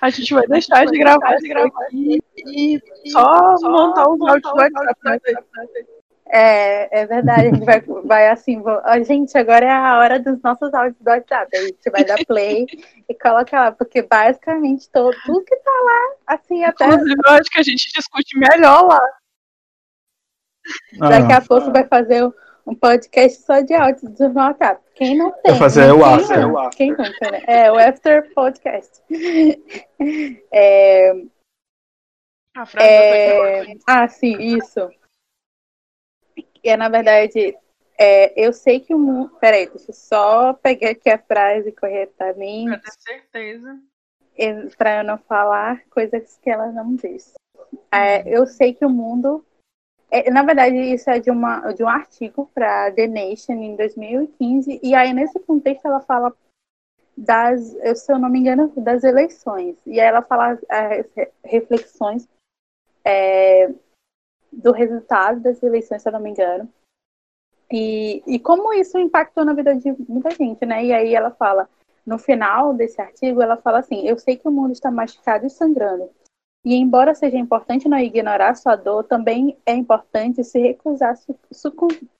[0.00, 4.96] A gente vai deixar de gravar isso aqui e só montar os áudios do WhatsApp.
[6.32, 8.80] É, é verdade, a gente vai, vai assim, vou...
[9.04, 11.56] gente, agora é a hora dos nossos áudios do WhatsApp.
[11.56, 12.66] A gente vai dar play
[13.08, 16.86] e coloca lá, porque basicamente todo, tudo que tá lá, assim, até.
[16.86, 19.00] Inclusive, eu acho que a gente discute melhor lá.
[20.98, 21.44] Daqui a ah.
[21.46, 22.24] pouco vai fazer
[22.64, 24.80] um podcast só de áudio do WhatsApp.
[24.94, 25.50] Quem não tem?
[25.50, 25.92] Vou fazer né?
[25.92, 26.40] o after.
[26.46, 27.42] Não, quem nunca, né?
[27.46, 29.02] É, o after podcast.
[30.52, 31.12] É,
[32.56, 34.90] a frase é, ah, sim, isso.
[36.62, 37.56] É, na verdade,
[37.98, 39.30] é, eu sei que o mundo.
[39.40, 42.70] Peraí, deixa eu só pegar aqui a frase corretamente.
[42.70, 43.80] Pra ter certeza.
[44.78, 47.34] Para eu não falar coisas que ela não disse.
[47.92, 49.44] É, eu sei que o mundo
[50.10, 54.80] é, na verdade, isso é de, uma, de um artigo para The Nation em 2015,
[54.82, 56.34] e aí nesse contexto ela fala
[57.16, 59.76] das, se eu não me engano, das eleições.
[59.86, 61.06] E aí ela fala as
[61.44, 62.28] reflexões
[63.04, 63.72] é,
[64.52, 66.68] do resultado das eleições, se eu não me engano.
[67.70, 70.84] E, e como isso impactou na vida de muita gente, né?
[70.84, 71.68] E aí ela fala,
[72.04, 75.50] no final desse artigo, ela fala assim: Eu sei que o mundo está machucado e
[75.50, 76.10] sangrando.
[76.64, 81.54] E embora seja importante não ignorar sua dor, também é importante se recusar a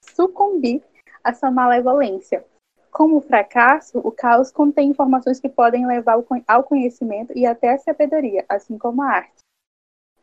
[0.00, 0.82] sucumbir
[1.22, 2.44] a sua malevolência.
[2.90, 8.44] Como fracasso, o caos contém informações que podem levar ao conhecimento e até a sabedoria,
[8.48, 9.40] assim como a arte.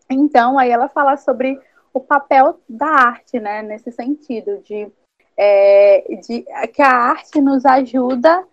[0.09, 1.61] Então, aí ela fala sobre
[1.97, 4.91] o papel da arte, né, nesse sentido, de,
[5.35, 8.47] é, de que a arte nos ajuda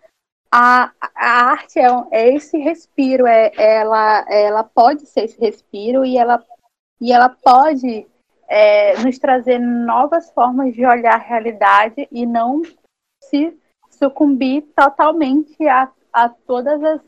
[0.51, 6.17] a, a arte é, é, esse respiro, é, ela, ela pode ser esse respiro e
[6.17, 6.43] ela,
[6.99, 8.07] e ela pode
[8.47, 12.61] é, nos trazer novas formas de olhar a realidade e não
[13.23, 13.57] se
[13.91, 17.01] sucumbir totalmente a, a todas as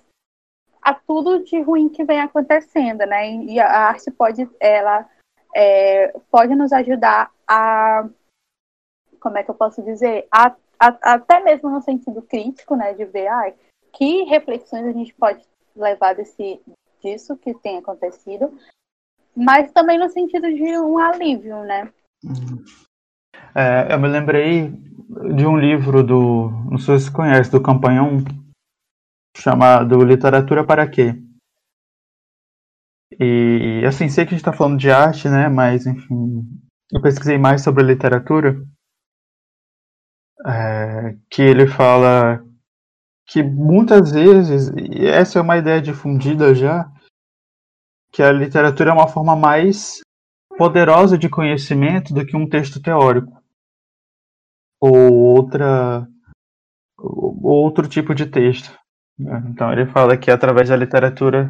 [0.80, 3.34] a tudo de ruim que vem acontecendo, né?
[3.44, 5.06] E a arte pode ela
[5.56, 8.08] é, pode nos ajudar a
[9.20, 12.94] como é que eu posso dizer a, a, até mesmo no sentido crítico, né?
[12.94, 13.52] De ver ah,
[13.92, 15.42] que reflexões a gente pode
[15.76, 16.60] levar desse
[17.02, 18.58] disso que tem acontecido,
[19.36, 21.92] mas também no sentido de um alívio, né?
[22.24, 22.64] Uhum.
[23.56, 24.70] É, eu me lembrei
[25.36, 28.18] de um livro do, não sei se você conhece, do Campanhão,
[29.36, 31.16] chamado Literatura para Quê?
[33.12, 35.48] E assim, sei que a gente está falando de arte, né?
[35.48, 36.44] Mas enfim,
[36.92, 38.62] eu pesquisei mais sobre literatura.
[40.46, 42.44] É, que ele fala
[43.28, 46.90] que muitas vezes, e essa é uma ideia difundida já,
[48.12, 50.00] que a literatura é uma forma mais
[50.58, 53.42] poderosa de conhecimento do que um texto teórico
[54.80, 56.08] ou outra
[56.98, 58.76] outro tipo de texto.
[59.20, 59.44] Né?
[59.50, 61.50] Então ele fala que através da literatura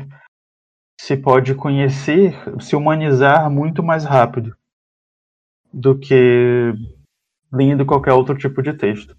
[1.00, 4.56] se pode conhecer, se humanizar muito mais rápido
[5.72, 6.74] do que
[7.52, 9.16] lendo qualquer outro tipo de texto.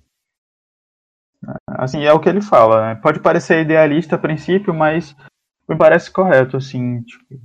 [1.66, 2.94] Assim, é o que ele fala.
[2.94, 3.00] Né?
[3.00, 5.14] Pode parecer idealista a princípio, mas
[5.68, 7.40] me parece correto, assim, tipo,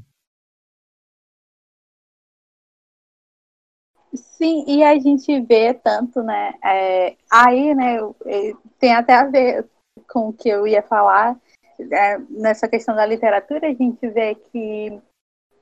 [4.15, 6.53] Sim, e a gente vê tanto, né?
[6.63, 7.97] É, aí, né,
[8.77, 9.65] tem até a ver
[10.07, 11.35] com o que eu ia falar,
[12.29, 15.01] nessa questão da literatura, a gente vê que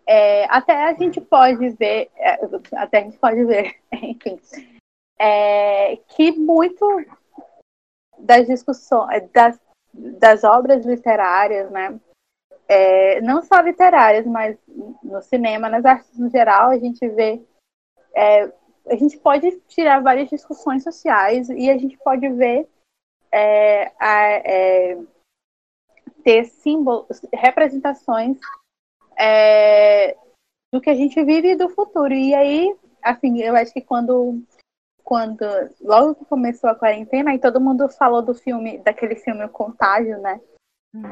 [0.05, 2.39] é, até a gente pode ver, é,
[2.75, 4.39] até a gente pode ver, enfim,
[5.19, 6.86] é, que muito
[8.17, 9.60] das discussões, das,
[9.93, 11.99] das obras literárias, né?
[12.67, 14.57] É, não só literárias, mas
[15.03, 17.41] no cinema, nas artes no geral, a gente vê
[18.15, 18.51] é,
[18.88, 22.67] a gente pode tirar várias discussões sociais e a gente pode ver
[23.31, 24.97] é, a, é,
[26.21, 28.38] ter símbolos, representações
[29.17, 30.15] é,
[30.73, 32.13] do que a gente vive e do futuro.
[32.13, 34.41] E aí, assim, eu acho que quando,
[35.03, 35.45] quando
[35.81, 40.19] logo que começou a quarentena, e todo mundo falou do filme, daquele filme O Contágio,
[40.19, 40.39] né?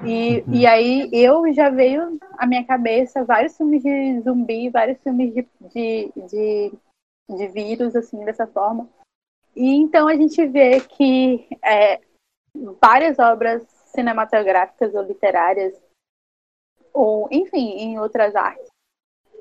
[0.05, 0.53] E, uhum.
[0.53, 5.47] e aí eu já veio à minha cabeça vários filmes de zumbi, vários filmes de,
[5.73, 6.79] de, de
[7.35, 8.89] de vírus, assim, dessa forma.
[9.55, 12.01] E então a gente vê que é,
[12.81, 15.79] várias obras cinematográficas ou literárias,
[16.93, 18.67] ou enfim, em outras artes,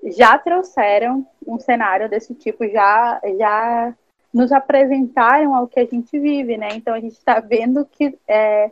[0.04, 3.96] já trouxeram um cenário desse tipo, já, já
[4.32, 6.68] nos apresentaram ao que a gente vive, né?
[6.72, 8.70] Então a gente está vendo que é,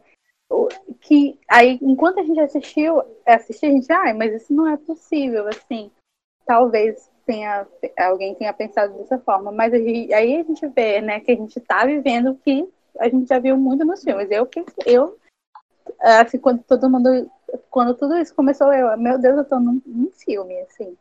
[1.00, 4.76] que aí enquanto a gente assistiu, assistiu a gente, ai, ah, mas isso não é
[4.76, 5.90] possível, assim,
[6.44, 7.66] talvez tenha
[7.98, 11.84] alguém tenha pensado dessa forma, mas aí a gente vê, né, que a gente está
[11.84, 14.30] vivendo o que a gente já viu muito nos filmes.
[14.30, 14.48] Eu
[14.86, 15.18] eu
[16.00, 17.30] assim quando todo mundo
[17.70, 20.96] quando tudo isso começou, eu, meu Deus, eu tô num, num filme assim.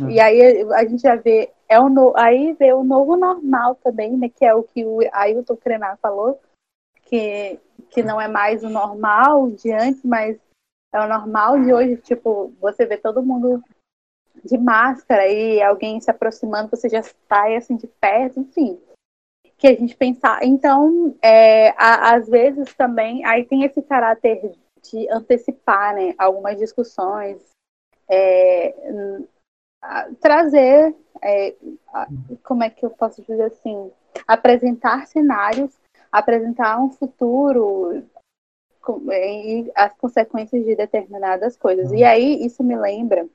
[0.00, 0.10] Uhum.
[0.10, 4.16] E aí a gente já vê é o no, aí vê o novo normal também,
[4.16, 6.40] né, que é o que o Ailton Krenar falou,
[7.02, 7.58] que
[7.90, 10.38] que não é mais o normal de antes, mas
[10.92, 13.62] é o normal de hoje, tipo, você vê todo mundo
[14.44, 18.78] de máscara e alguém se aproximando, você já sai assim de perto, enfim.
[19.58, 20.44] Que a gente pensar.
[20.44, 24.52] Então, é, a, às vezes também, aí tem esse caráter
[24.82, 27.42] de antecipar né, algumas discussões,
[28.08, 28.74] é,
[30.20, 31.54] trazer, é,
[32.42, 33.90] como é que eu posso dizer assim,
[34.26, 35.78] apresentar cenários,
[36.10, 38.04] apresentar um futuro
[39.12, 41.90] e as consequências de determinadas coisas.
[41.92, 43.28] E aí isso me lembra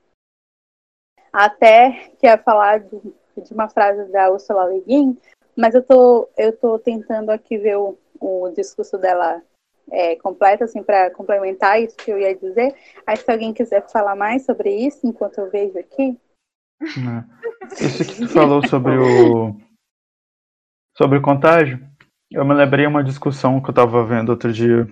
[1.32, 5.18] até que é falar do, de uma frase da Ursula Le Guin,
[5.62, 9.40] mas eu tô, eu tô tentando aqui ver o, o discurso dela
[9.92, 12.74] é, completo, assim, para complementar isso que eu ia dizer.
[13.06, 16.20] Aí, se alguém quiser falar mais sobre isso, enquanto eu vejo aqui.
[16.82, 17.86] É.
[17.86, 19.56] Isso que tu falou sobre o
[20.98, 21.80] sobre o contágio,
[22.32, 24.88] eu me lembrei uma discussão que eu estava vendo outro dia,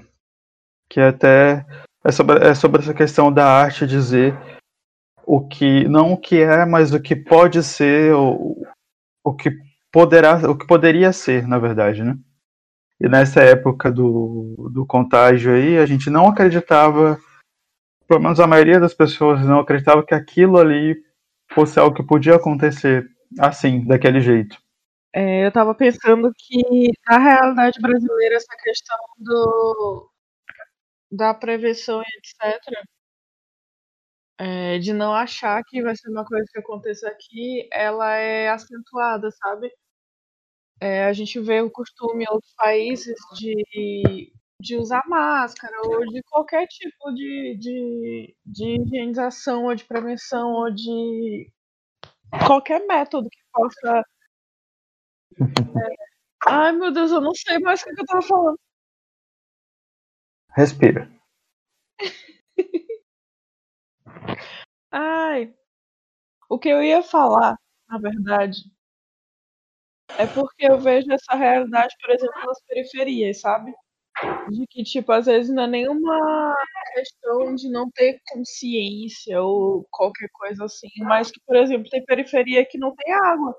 [0.87, 1.65] que é até
[2.05, 4.33] é sobre, é sobre essa questão da arte dizer
[5.25, 8.61] o que não o que é, mas o que pode ser, o,
[9.23, 9.51] o que
[9.91, 12.17] poderá, o que poderia ser, na verdade, né?
[12.99, 17.17] E nessa época do, do contágio aí, a gente não acreditava,
[18.07, 21.01] pelo menos a maioria das pessoas não acreditava que aquilo ali
[21.51, 23.09] fosse algo que podia acontecer
[23.39, 24.57] assim, daquele jeito.
[25.13, 30.11] É, eu estava pensando que na realidade brasileira essa questão do,
[31.11, 32.61] da prevenção e etc.
[34.41, 39.29] É, de não achar que vai ser uma coisa que aconteça aqui, ela é acentuada,
[39.31, 39.69] sabe?
[40.79, 44.31] É, a gente vê o costume em outros países de,
[44.61, 50.71] de usar máscara ou de qualquer tipo de, de, de higienização ou de prevenção ou
[50.73, 51.51] de
[52.47, 54.03] qualquer método que possa.
[55.79, 56.09] É...
[56.47, 58.59] Ai meu Deus, eu não sei mais o que eu tava falando.
[60.55, 61.09] Respira.
[64.91, 65.53] Ai.
[66.49, 67.55] O que eu ia falar,
[67.89, 68.61] na verdade,
[70.17, 73.71] é porque eu vejo essa realidade, por exemplo, nas periferias, sabe?
[74.51, 76.55] De que, tipo, às vezes não é nenhuma
[76.95, 82.65] questão de não ter consciência ou qualquer coisa assim, mas que, por exemplo, tem periferia
[82.65, 83.55] que não tem água.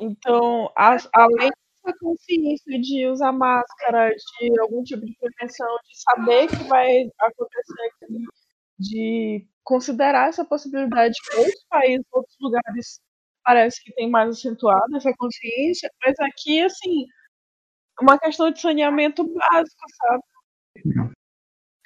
[0.00, 1.50] Então, as, além
[1.84, 6.86] dessa consciência de usar máscara, de algum tipo de prevenção, de saber que vai
[7.20, 8.24] acontecer aqui,
[8.78, 13.00] de considerar essa possibilidade que outros países, outros lugares
[13.44, 17.06] parece que tem mais acentuada essa consciência, mas aqui, assim,
[18.00, 20.22] uma questão de saneamento básico, sabe?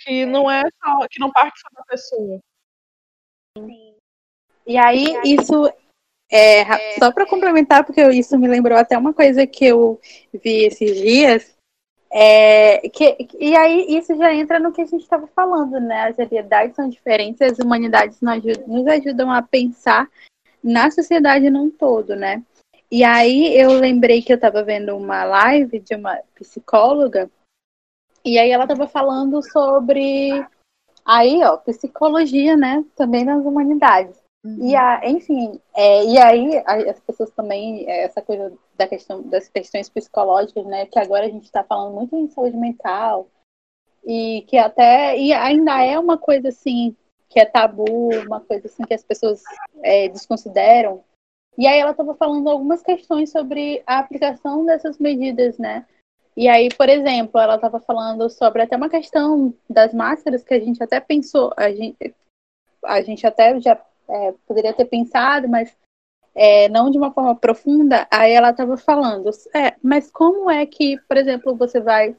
[0.00, 2.40] Que não é só, que não parte só da pessoa.
[4.66, 5.70] E aí, isso
[6.30, 10.00] é, só para complementar, porque isso me lembrou até uma coisa que eu
[10.32, 11.59] vi esses dias.
[12.12, 16.08] É, que, e aí isso já entra no que a gente estava falando, né?
[16.08, 20.08] As realidades são diferentes, as humanidades nos ajudam, nos ajudam a pensar
[20.62, 22.42] na sociedade num todo, né?
[22.90, 27.30] E aí eu lembrei que eu estava vendo uma live de uma psicóloga
[28.24, 30.44] e aí ela estava falando sobre
[31.04, 32.84] aí, ó, psicologia, né?
[32.96, 34.19] Também nas humanidades.
[34.42, 34.68] Uhum.
[34.68, 39.48] E a, enfim, é, e aí as pessoas também, é, essa coisa da questão das
[39.48, 40.86] questões psicológicas, né?
[40.86, 43.28] Que agora a gente está falando muito em saúde mental
[44.04, 46.96] e que até e ainda é uma coisa assim
[47.28, 49.42] que é tabu, uma coisa assim que as pessoas
[49.82, 51.04] é, desconsideram.
[51.56, 55.86] E aí ela estava falando algumas questões sobre a aplicação dessas medidas, né?
[56.36, 60.60] E aí, por exemplo, ela estava falando sobre até uma questão das máscaras que a
[60.60, 62.14] gente até pensou, a gente,
[62.84, 63.78] a gente até já
[64.10, 65.76] é, poderia ter pensado, mas
[66.34, 68.06] é, não de uma forma profunda.
[68.10, 72.16] Aí ela estava falando, é, mas como é que, por exemplo, você vai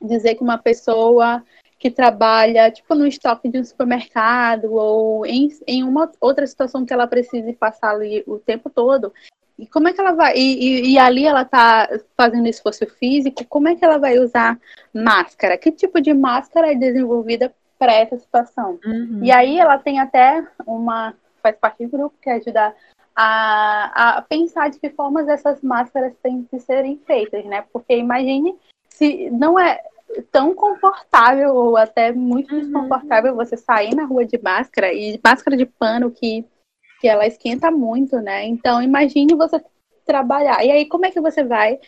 [0.00, 1.42] dizer que uma pessoa
[1.78, 6.92] que trabalha, tipo, no estoque de um supermercado ou em, em uma outra situação que
[6.92, 9.12] ela precise passar ali o tempo todo.
[9.58, 10.36] E como é que ela vai.
[10.36, 14.58] E, e, e, ali ela tá fazendo esforço físico, como é que ela vai usar
[14.92, 15.56] máscara?
[15.56, 18.78] Que tipo de máscara é desenvolvida para essa situação?
[18.84, 19.20] Uhum.
[19.22, 21.14] E aí ela tem até uma.
[21.42, 22.74] faz parte do grupo que ajuda
[23.14, 27.64] a, a pensar de que formas essas máscaras têm que serem feitas, né?
[27.72, 28.54] Porque imagine
[28.90, 29.80] se não é
[30.30, 32.60] tão confortável ou até muito uhum.
[32.60, 36.44] desconfortável você sair na rua de máscara e máscara de pano que,
[37.00, 38.44] que ela esquenta muito, né?
[38.44, 39.62] Então imagine você
[40.04, 40.64] trabalhar.
[40.64, 41.78] E aí como é que você vai,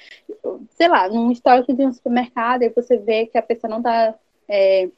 [0.71, 4.15] sei lá, num estoque de um supermercado e você vê que a pessoa não tá
[4.49, 4.91] é,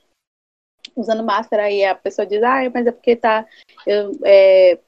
[0.97, 3.47] usando máscara e a pessoa diz, ah, mas é porque tá
[3.87, 4.79] eu, é,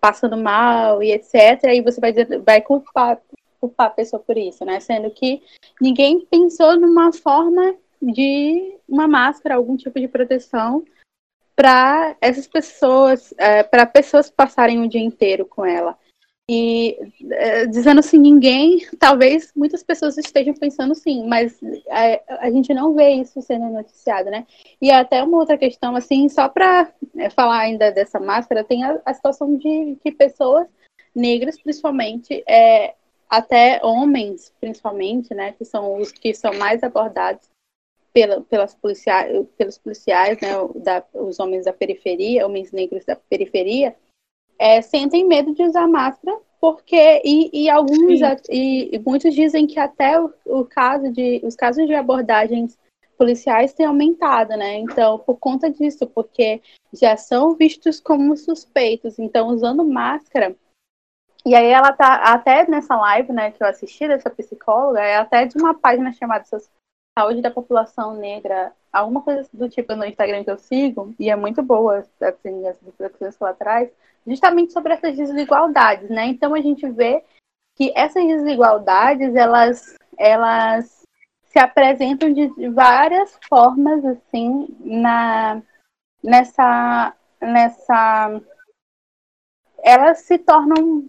[0.00, 1.64] passando mal e etc.
[1.74, 3.20] E você vai, dizer, vai culpar
[3.60, 4.78] culpar a pessoa por isso, né?
[4.80, 5.42] Sendo que
[5.80, 10.84] ninguém pensou numa forma de uma máscara, algum tipo de proteção
[11.56, 15.98] para essas pessoas, é, para pessoas passarem o dia inteiro com ela.
[16.50, 16.96] E
[17.30, 22.94] é, dizendo assim, ninguém, talvez muitas pessoas estejam pensando sim, mas é, a gente não
[22.94, 24.46] vê isso sendo noticiado, né?
[24.80, 28.98] E até uma outra questão, assim, só para é, falar ainda dessa máscara, tem a,
[29.04, 30.66] a situação de que pessoas
[31.14, 32.94] negras, principalmente, é,
[33.28, 37.46] até homens, principalmente, né, que são os que são mais abordados
[38.12, 43.94] pela, pelas policiais, pelos policiais, né, da, os homens da periferia, homens negros da periferia,
[44.58, 49.78] é, sentem medo de usar máscara porque e, e alguns e, e, muitos dizem que
[49.78, 52.76] até o, o, caso de os casos de abordagens
[53.16, 54.76] policiais têm aumentado, né?
[54.76, 60.54] Então, por conta disso, porque já são vistos como suspeitos, então usando máscara.
[61.44, 65.46] E aí ela tá até nessa live, né, que eu assisti dessa psicóloga, é até
[65.46, 66.44] de uma página chamada
[67.18, 71.36] Saúde da População Negra, alguma coisa do tipo no Instagram que eu sigo, e é
[71.36, 73.90] muito boa, assim, as reflexões ela traz,
[74.28, 76.26] justamente sobre essas desigualdades, né?
[76.26, 77.24] Então a gente vê
[77.74, 81.02] que essas desigualdades, elas, elas
[81.44, 85.62] se apresentam de várias formas, assim, na,
[86.22, 88.40] nessa, nessa,
[89.82, 91.08] elas se tornam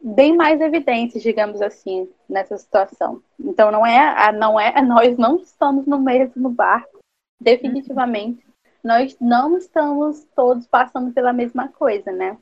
[0.00, 3.22] bem mais evidentes, digamos assim, nessa situação.
[3.40, 7.00] Então não é, não é, nós não estamos no mesmo barco,
[7.40, 8.45] definitivamente.
[8.86, 12.38] Nós não estamos todos passando pela mesma coisa, né?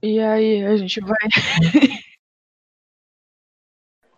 [0.00, 1.18] E aí, a gente vai.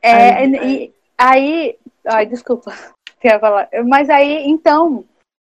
[0.03, 1.79] é, aí, e, aí.
[2.05, 2.71] Ai, desculpa.
[3.19, 3.71] Quer falar.
[3.87, 5.09] Mas aí, então,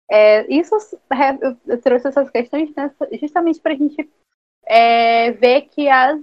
[0.09, 0.77] é, isso
[1.67, 4.09] eu trouxe essas questões né, justamente para a gente
[4.64, 6.21] é, ver que as,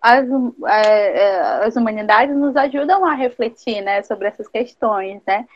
[0.00, 0.26] as,
[0.66, 5.20] é, é, as humanidades nos ajudam a refletir né, sobre essas questões.
[5.26, 5.46] Né?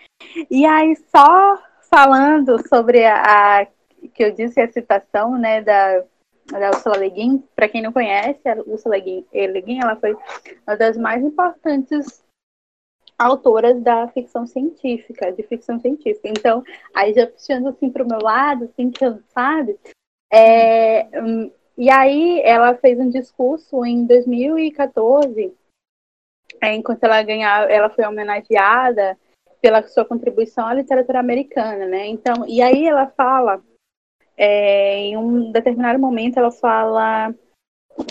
[0.50, 1.58] E aí, só
[1.90, 3.66] falando sobre a, a
[4.12, 6.02] que eu disse a citação né, da,
[6.50, 10.14] da Ursula Le Guin, para quem não conhece, a Ursula Guin, Le Guin ela foi
[10.66, 12.22] uma das mais importantes
[13.18, 16.28] autoras da ficção científica, de ficção científica.
[16.28, 16.62] Então,
[16.94, 19.78] aí já puxando assim para o meu lado, assim, que sabe,
[20.32, 25.52] é, um, e aí ela fez um discurso em 2014,
[26.60, 29.18] é, enquanto ela ganhava, ela foi homenageada
[29.60, 32.06] pela sua contribuição à literatura americana, né?
[32.06, 33.62] Então, e aí ela fala,
[34.36, 37.34] é, em um determinado momento, ela fala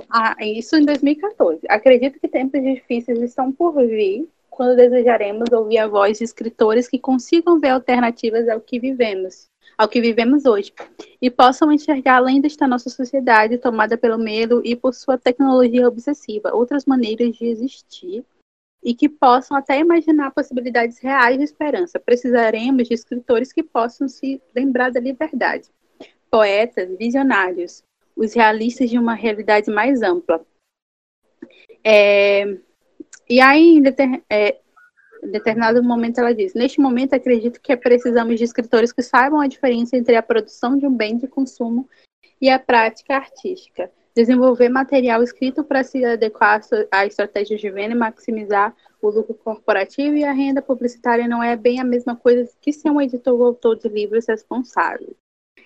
[0.09, 1.61] ah, isso em 2014.
[1.69, 6.99] Acredito que tempos difíceis estão por vir quando desejaremos ouvir a voz de escritores que
[6.99, 9.47] consigam ver alternativas ao que vivemos,
[9.77, 10.73] ao que vivemos hoje,
[11.21, 16.53] e possam enxergar além desta nossa sociedade tomada pelo medo e por sua tecnologia obsessiva,
[16.53, 18.25] outras maneiras de existir
[18.83, 21.99] e que possam até imaginar possibilidades reais de esperança.
[21.99, 25.69] Precisaremos de escritores que possam se lembrar da liberdade,
[26.29, 27.83] poetas, visionários,
[28.15, 30.45] os realistas de uma realidade mais ampla.
[31.83, 32.57] É,
[33.29, 34.59] e deter, é,
[35.23, 39.47] em determinado momento, ela diz: Neste momento, acredito que precisamos de escritores que saibam a
[39.47, 41.87] diferença entre a produção de um bem de consumo
[42.41, 43.89] e a prática artística.
[44.15, 46.61] Desenvolver material escrito para se adequar
[46.91, 51.55] à estratégia de venda e maximizar o lucro corporativo e a renda publicitária não é
[51.55, 55.15] bem a mesma coisa que ser um editor ou autor de livros responsável.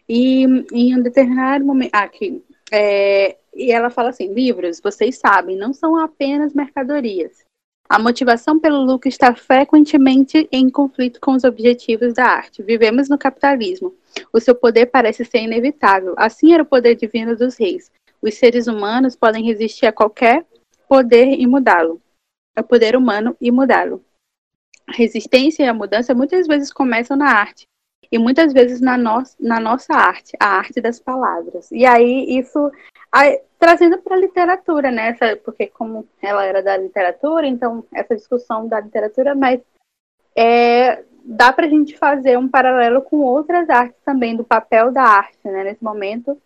[0.07, 1.93] E em um determinado momento.
[1.93, 2.43] Aqui.
[2.71, 7.46] É, e ela fala assim: livros, vocês sabem, não são apenas mercadorias.
[7.89, 12.61] A motivação pelo lucro está frequentemente em conflito com os objetivos da arte.
[12.61, 13.95] Vivemos no capitalismo.
[14.33, 16.13] O seu poder parece ser inevitável.
[16.17, 17.89] Assim era o poder divino dos reis.
[18.21, 20.45] Os seres humanos podem resistir a qualquer
[20.89, 22.01] poder e mudá-lo.
[22.57, 24.03] É o poder humano e mudá-lo.
[24.85, 27.67] A resistência e a mudança muitas vezes começam na arte.
[28.11, 31.71] E muitas vezes na, no na nossa arte, a arte das palavras.
[31.71, 32.71] E aí isso
[33.11, 35.15] Aí, trazendo para a literatura, né?
[35.43, 39.61] Porque como ela era da literatura, então essa discussão da literatura, mas
[40.35, 45.03] é, dá para a gente fazer um paralelo com outras artes também, do papel da
[45.03, 45.63] arte, né?
[45.63, 46.39] Nesse momento.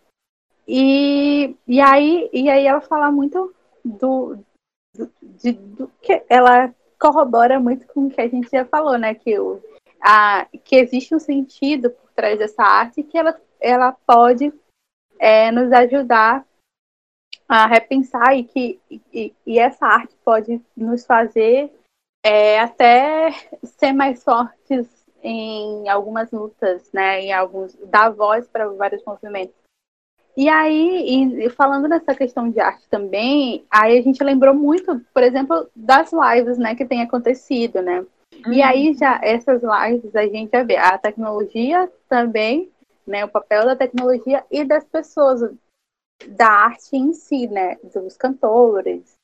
[0.66, 3.54] E, e, aí, e aí ela fala muito
[3.84, 4.38] do,
[4.96, 9.14] do, de, do que ela corrobora muito com o que a gente já falou, né?
[9.14, 9.60] Que, o,
[10.00, 14.52] a, que existe um sentido por trás dessa arte que ela, ela pode
[15.18, 16.46] é, nos ajudar
[17.56, 21.72] a repensar e que e, e essa arte pode nos fazer
[22.24, 23.30] é, até
[23.64, 24.86] ser mais fortes
[25.22, 27.20] em algumas lutas, né?
[27.20, 29.54] Em alguns dar voz para vários movimentos.
[30.36, 35.22] E aí, e falando nessa questão de arte também, aí a gente lembrou muito, por
[35.22, 38.04] exemplo, das lives, né, que tem acontecido, né?
[38.46, 38.52] Uhum.
[38.52, 42.70] E aí já essas lives a gente já vê a tecnologia também,
[43.06, 45.42] né, o papel da tecnologia e das pessoas,
[46.28, 47.76] da arte em si, né?
[47.94, 49.16] Dos cantores.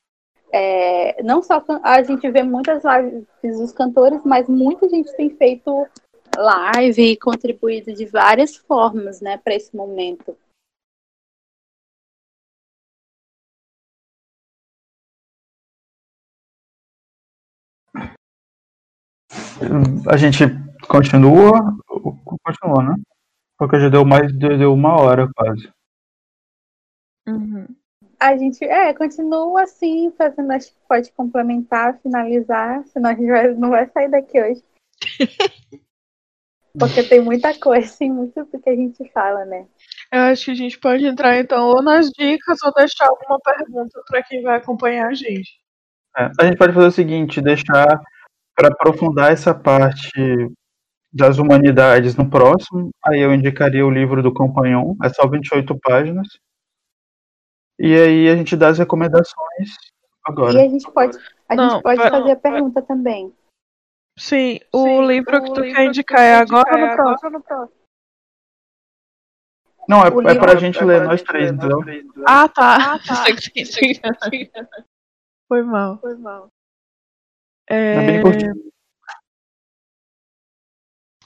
[0.51, 5.87] É, não só a gente vê muitas lives dos cantores, mas muita gente tem feito
[6.35, 10.35] live e contribuído de várias formas, né, para esse momento.
[20.09, 20.43] A gente
[20.87, 21.77] continua,
[22.43, 22.95] continua, né?
[23.57, 25.69] Porque já deu mais de uma hora quase.
[27.31, 27.67] Uhum.
[28.19, 33.53] A gente, é, continua assim, fazendo, acho que pode complementar, finalizar, senão a gente vai,
[33.53, 34.63] não vai sair daqui hoje.
[36.77, 39.65] Porque tem muita coisa, assim, muito do que a gente fala, né?
[40.11, 44.01] Eu acho que a gente pode entrar então ou nas dicas ou deixar alguma pergunta
[44.07, 45.59] para quem vai acompanhar a gente.
[46.17, 47.87] É, a gente pode fazer o seguinte, deixar
[48.55, 50.11] para aprofundar essa parte
[51.11, 56.27] das humanidades no próximo, aí eu indicaria o livro do Companhão, é só 28 páginas.
[57.79, 59.69] E aí a gente dá as recomendações
[60.25, 60.53] agora.
[60.53, 61.17] E a gente pode,
[61.47, 63.33] a Não, gente pode vai- fazer a pergunta também.
[64.17, 66.95] Sim, o Sim, livro que tu livro quer que indicar é agora ou no É
[66.95, 67.09] próximo?
[67.15, 67.79] agora ou no próximo?
[69.87, 71.79] Não, é, O é pra gente ler, nós três, entendeu?
[72.27, 72.95] Ah, tá.
[72.95, 73.23] Ah, tá.
[75.47, 75.97] Foi mal.
[75.99, 76.49] Foi mal.
[77.67, 78.53] É, É bem curtinho.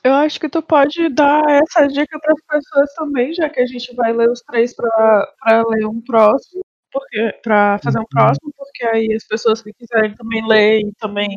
[0.06, 3.66] Eu acho que tu pode dar essa dica para as pessoas também, já que a
[3.66, 8.08] gente vai ler os três para ler um próximo, porque para fazer um Uhum.
[8.12, 11.30] próximo, porque aí as pessoas que quiserem também ler e também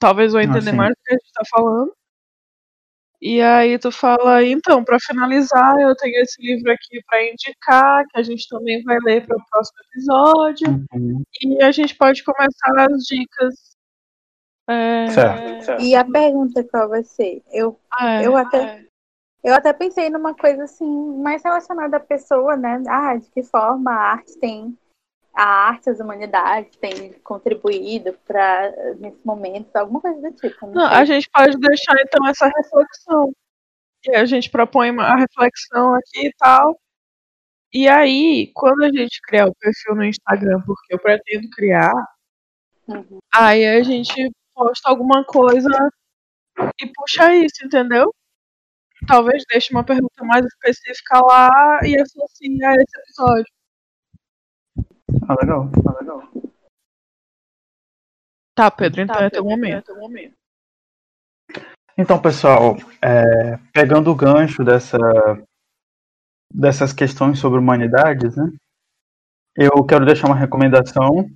[0.00, 0.76] talvez vão Ah, entender sim.
[0.76, 1.92] mais do que a gente está falando.
[3.22, 8.18] E aí tu fala, então, para finalizar, eu tenho esse livro aqui para indicar, que
[8.18, 10.68] a gente também vai ler para o próximo episódio.
[10.94, 11.22] Uhum.
[11.42, 13.69] E a gente pode começar as dicas.
[14.68, 15.80] É, Certo.
[15.82, 17.42] E a pergunta qual vai ser?
[17.50, 18.84] Eu, é, eu até
[19.42, 20.86] eu até pensei numa coisa assim,
[21.22, 22.82] mais relacionada à pessoa, né?
[22.86, 24.76] Ah, de que forma a arte tem
[25.32, 30.66] a arte, as humanidades têm contribuído para nesse momento, alguma coisa do tipo.
[30.66, 33.32] Não, Não, a gente pode deixar então essa reflexão.
[34.06, 36.78] E a gente propõe uma- a reflexão aqui e tal.
[37.72, 41.92] E aí, quando a gente criar o perfil no Instagram, porque eu pretendo criar,
[42.88, 43.18] Uhum.
[43.32, 44.30] aí a gente
[44.60, 45.90] posta alguma coisa
[46.78, 48.14] e puxa isso, entendeu?
[49.08, 53.52] Talvez deixe uma pergunta mais específica lá e associe a esse episódio.
[55.26, 55.70] Ah, legal.
[55.88, 56.22] Ah, legal.
[58.54, 59.90] Tá, Pedro, então é teu momento.
[61.96, 64.98] Então, pessoal, é, pegando o gancho dessa,
[66.52, 68.52] dessas questões sobre humanidades, né?
[69.56, 71.26] Eu quero deixar uma recomendação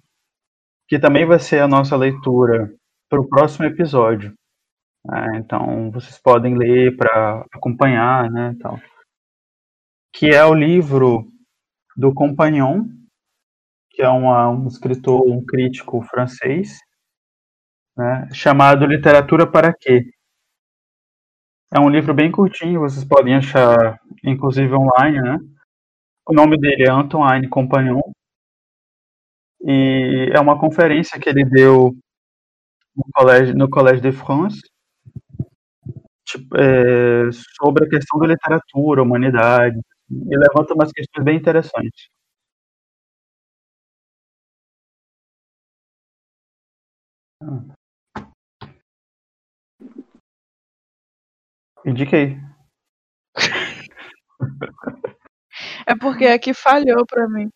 [0.86, 2.74] que também vai ser a nossa leitura
[3.14, 4.34] para o próximo episódio.
[5.04, 5.36] né?
[5.36, 8.56] então, vocês podem ler para acompanhar, né?
[8.60, 8.80] Tal.
[10.12, 11.24] Que é o livro
[11.96, 12.84] do Compagnon,
[13.90, 16.78] que é uma, um escritor, um crítico francês,
[17.96, 18.28] né?
[18.32, 20.10] chamado Literatura para Quê?
[21.72, 25.38] É um livro bem curtinho, vocês podem achar, inclusive, online, né?
[26.26, 28.12] O nome dele é Antoine Compagnon.
[29.60, 31.96] E é uma conferência que ele deu
[32.96, 34.60] no Collège, no Collège de France
[36.26, 37.30] tipo, é,
[37.60, 39.78] sobre a questão da literatura, humanidade.
[40.10, 42.08] E levanta umas questões bem interessantes.
[51.84, 52.38] Indiquei.
[55.86, 57.50] É porque aqui falhou pra mim.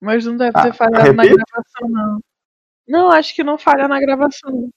[0.00, 2.20] Mas não deve Ah, ter falhado na gravação, não.
[2.86, 4.70] Não, acho que não falha na gravação.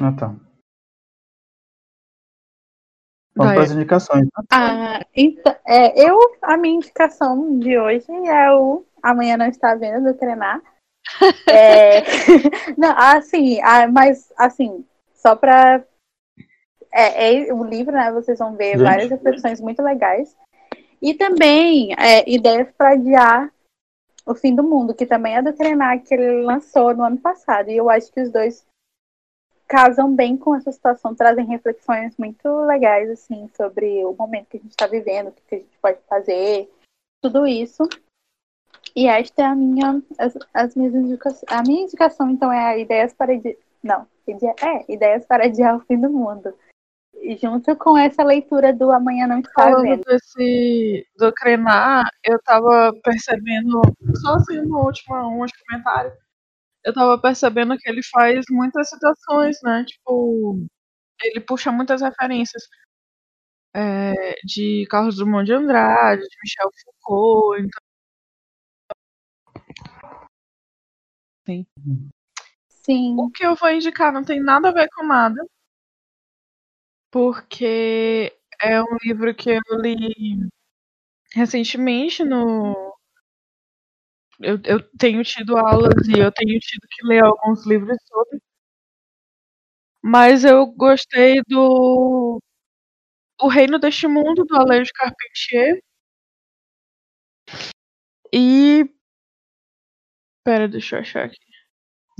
[0.00, 0.34] Ah, tá.
[3.38, 4.24] Vamos para as indicações.
[4.24, 4.44] né?
[4.50, 10.12] Ah, então, é, eu, a minha indicação de hoje é o Amanhã Não Está Vendo,
[10.12, 10.60] do Treinar.
[11.48, 12.02] É,
[12.76, 14.84] não, assim, ah, mas, assim,
[15.14, 15.82] só pra...
[16.92, 18.82] É, é o livro, né, vocês vão ver Gente.
[18.82, 20.36] várias reflexões muito legais.
[21.00, 23.50] E também é, ideias para adiar
[24.28, 27.70] o fim do mundo, que também é do Treinar, que ele lançou no ano passado.
[27.70, 28.66] E eu acho que os dois
[29.66, 34.60] casam bem com essa situação, trazem reflexões muito legais, assim, sobre o momento que a
[34.60, 36.70] gente está vivendo, o que a gente pode fazer,
[37.22, 37.88] tudo isso.
[38.94, 41.44] E esta é a minha, as, as minhas indicações.
[41.48, 43.32] A minha indicação, então, é a ideias para
[43.82, 46.54] não, é ideias para adiar o fim do mundo.
[47.28, 50.02] E junto com essa leitura do Amanhã Não Está Falando Vendo.
[50.02, 53.82] desse do Krenar, eu tava percebendo,
[54.22, 56.10] só assim no último um último comentário,
[56.82, 59.84] eu tava percebendo que ele faz muitas citações, né?
[59.86, 60.66] Tipo,
[61.22, 62.62] ele puxa muitas referências
[63.76, 67.82] é, de Carlos Drummond de Andrade, de Michel Foucault, então
[72.70, 75.44] Sim, O que eu vou indicar não tem nada a ver com nada.
[77.10, 80.48] Porque é um livro que eu li
[81.34, 82.94] recentemente no.
[84.40, 88.40] Eu, eu tenho tido aulas e eu tenho tido que ler alguns livros sobre.
[90.02, 92.40] Mas eu gostei do
[93.40, 95.80] O Reino deste Mundo, do de Carpentier.
[98.32, 98.88] E.
[100.44, 101.36] Pera, deixa eu achar aqui.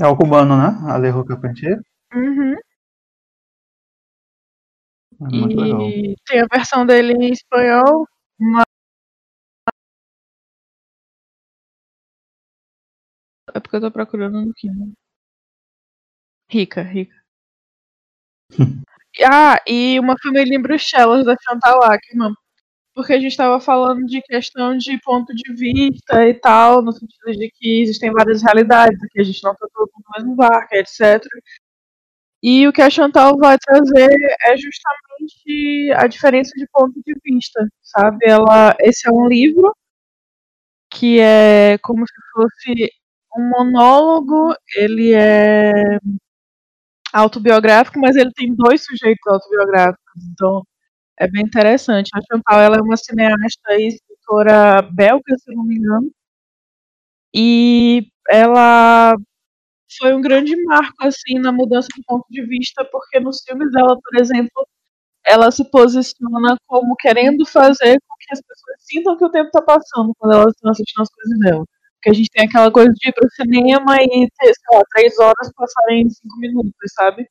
[0.01, 0.93] É o cubano, né?
[0.93, 1.79] Alejo Carpentier.
[2.15, 2.55] Uhum.
[5.21, 5.81] É muito legal.
[5.83, 8.07] E tem a versão dele em espanhol.
[8.39, 8.65] Mas...
[13.55, 14.93] É porque eu tô procurando no Kindle.
[16.51, 17.15] Rica, rica.
[19.25, 22.33] ah, e uma família em Bruxelas da Chantal Ackerman.
[22.95, 27.33] Porque a gente estava falando de questão de ponto de vista e tal, no sentido
[27.39, 30.75] de que existem várias realidades, que a gente não está todo mundo no mesmo barco,
[30.75, 31.23] etc.
[32.43, 34.11] E o que a Chantal vai trazer
[34.47, 38.19] é justamente a diferença de ponto de vista, sabe?
[38.27, 39.73] Ela, esse é um livro
[40.91, 42.91] que é como se fosse
[43.37, 45.99] um monólogo, ele é
[47.13, 50.63] autobiográfico, mas ele tem dois sujeitos autobiográficos, então
[51.19, 52.11] é bem interessante.
[52.15, 56.11] A Chantal ela é uma cineasta e escritora belga, se não me engano,
[57.35, 59.15] e ela
[59.97, 63.97] foi um grande marco assim na mudança de ponto de vista, porque nos filmes dela,
[64.03, 64.67] por exemplo,
[65.27, 69.63] ela se posiciona como querendo fazer com que as pessoas sintam que o tempo está
[69.63, 71.65] passando quando elas estão assistindo as coisas dela.
[71.97, 75.19] Porque a gente tem aquela coisa de ir pro cinema e ter, sei lá, três
[75.19, 77.29] horas passarem em cinco minutos, sabe?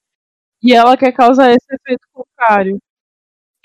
[0.64, 2.78] E ela quer causar esse efeito contrário.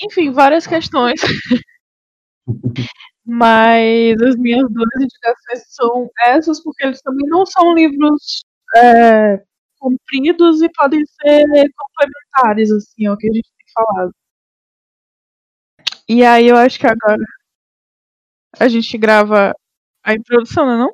[0.02, 1.20] Enfim, várias questões.
[3.26, 8.44] Mas as minhas duas indicações são essas, porque eles também não são livros
[8.76, 9.44] é,
[9.78, 11.44] compridos e podem ser
[11.74, 14.14] complementares, assim, ao que a gente tem falado.
[16.08, 17.24] E aí eu acho que agora
[18.58, 19.54] a gente grava
[20.04, 20.92] a introdução, não é não?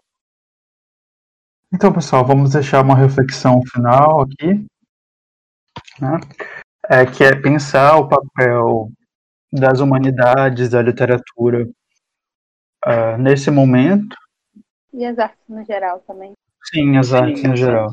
[1.73, 4.67] Então, pessoal, vamos deixar uma reflexão final aqui,
[6.01, 6.19] né?
[6.89, 8.91] é, que é pensar o papel
[9.53, 11.69] das humanidades, da literatura
[12.87, 14.17] uh, nesse momento.
[14.93, 16.33] E as artes no geral também.
[16.73, 17.89] Sim, as artes no geral.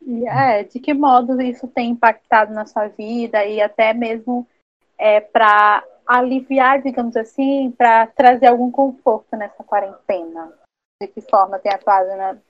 [0.00, 4.48] E é, de que modo isso tem impactado na sua vida e até mesmo
[4.96, 10.52] é, para aliviar, digamos assim, para trazer algum conforto nessa quarentena?
[11.00, 12.40] De que forma tem atuado, né,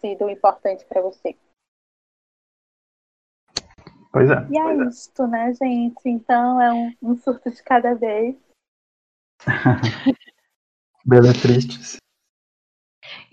[0.00, 1.36] sido importante para você?
[4.10, 4.46] Pois é.
[4.48, 6.00] E é isto, né, gente?
[6.06, 8.36] Então é um, um surto de cada vez.
[11.04, 11.98] Bela tristes.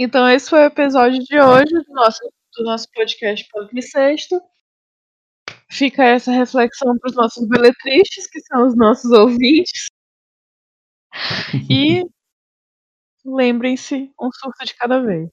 [0.04, 2.20] Então esse foi o episódio de hoje do nosso,
[2.58, 3.47] do nosso podcast
[3.84, 4.41] Sexto.
[5.70, 9.89] Fica essa reflexão para os nossos beletristas, que são os nossos ouvintes.
[11.70, 12.04] E
[13.24, 15.30] lembrem-se, um surto de cada vez.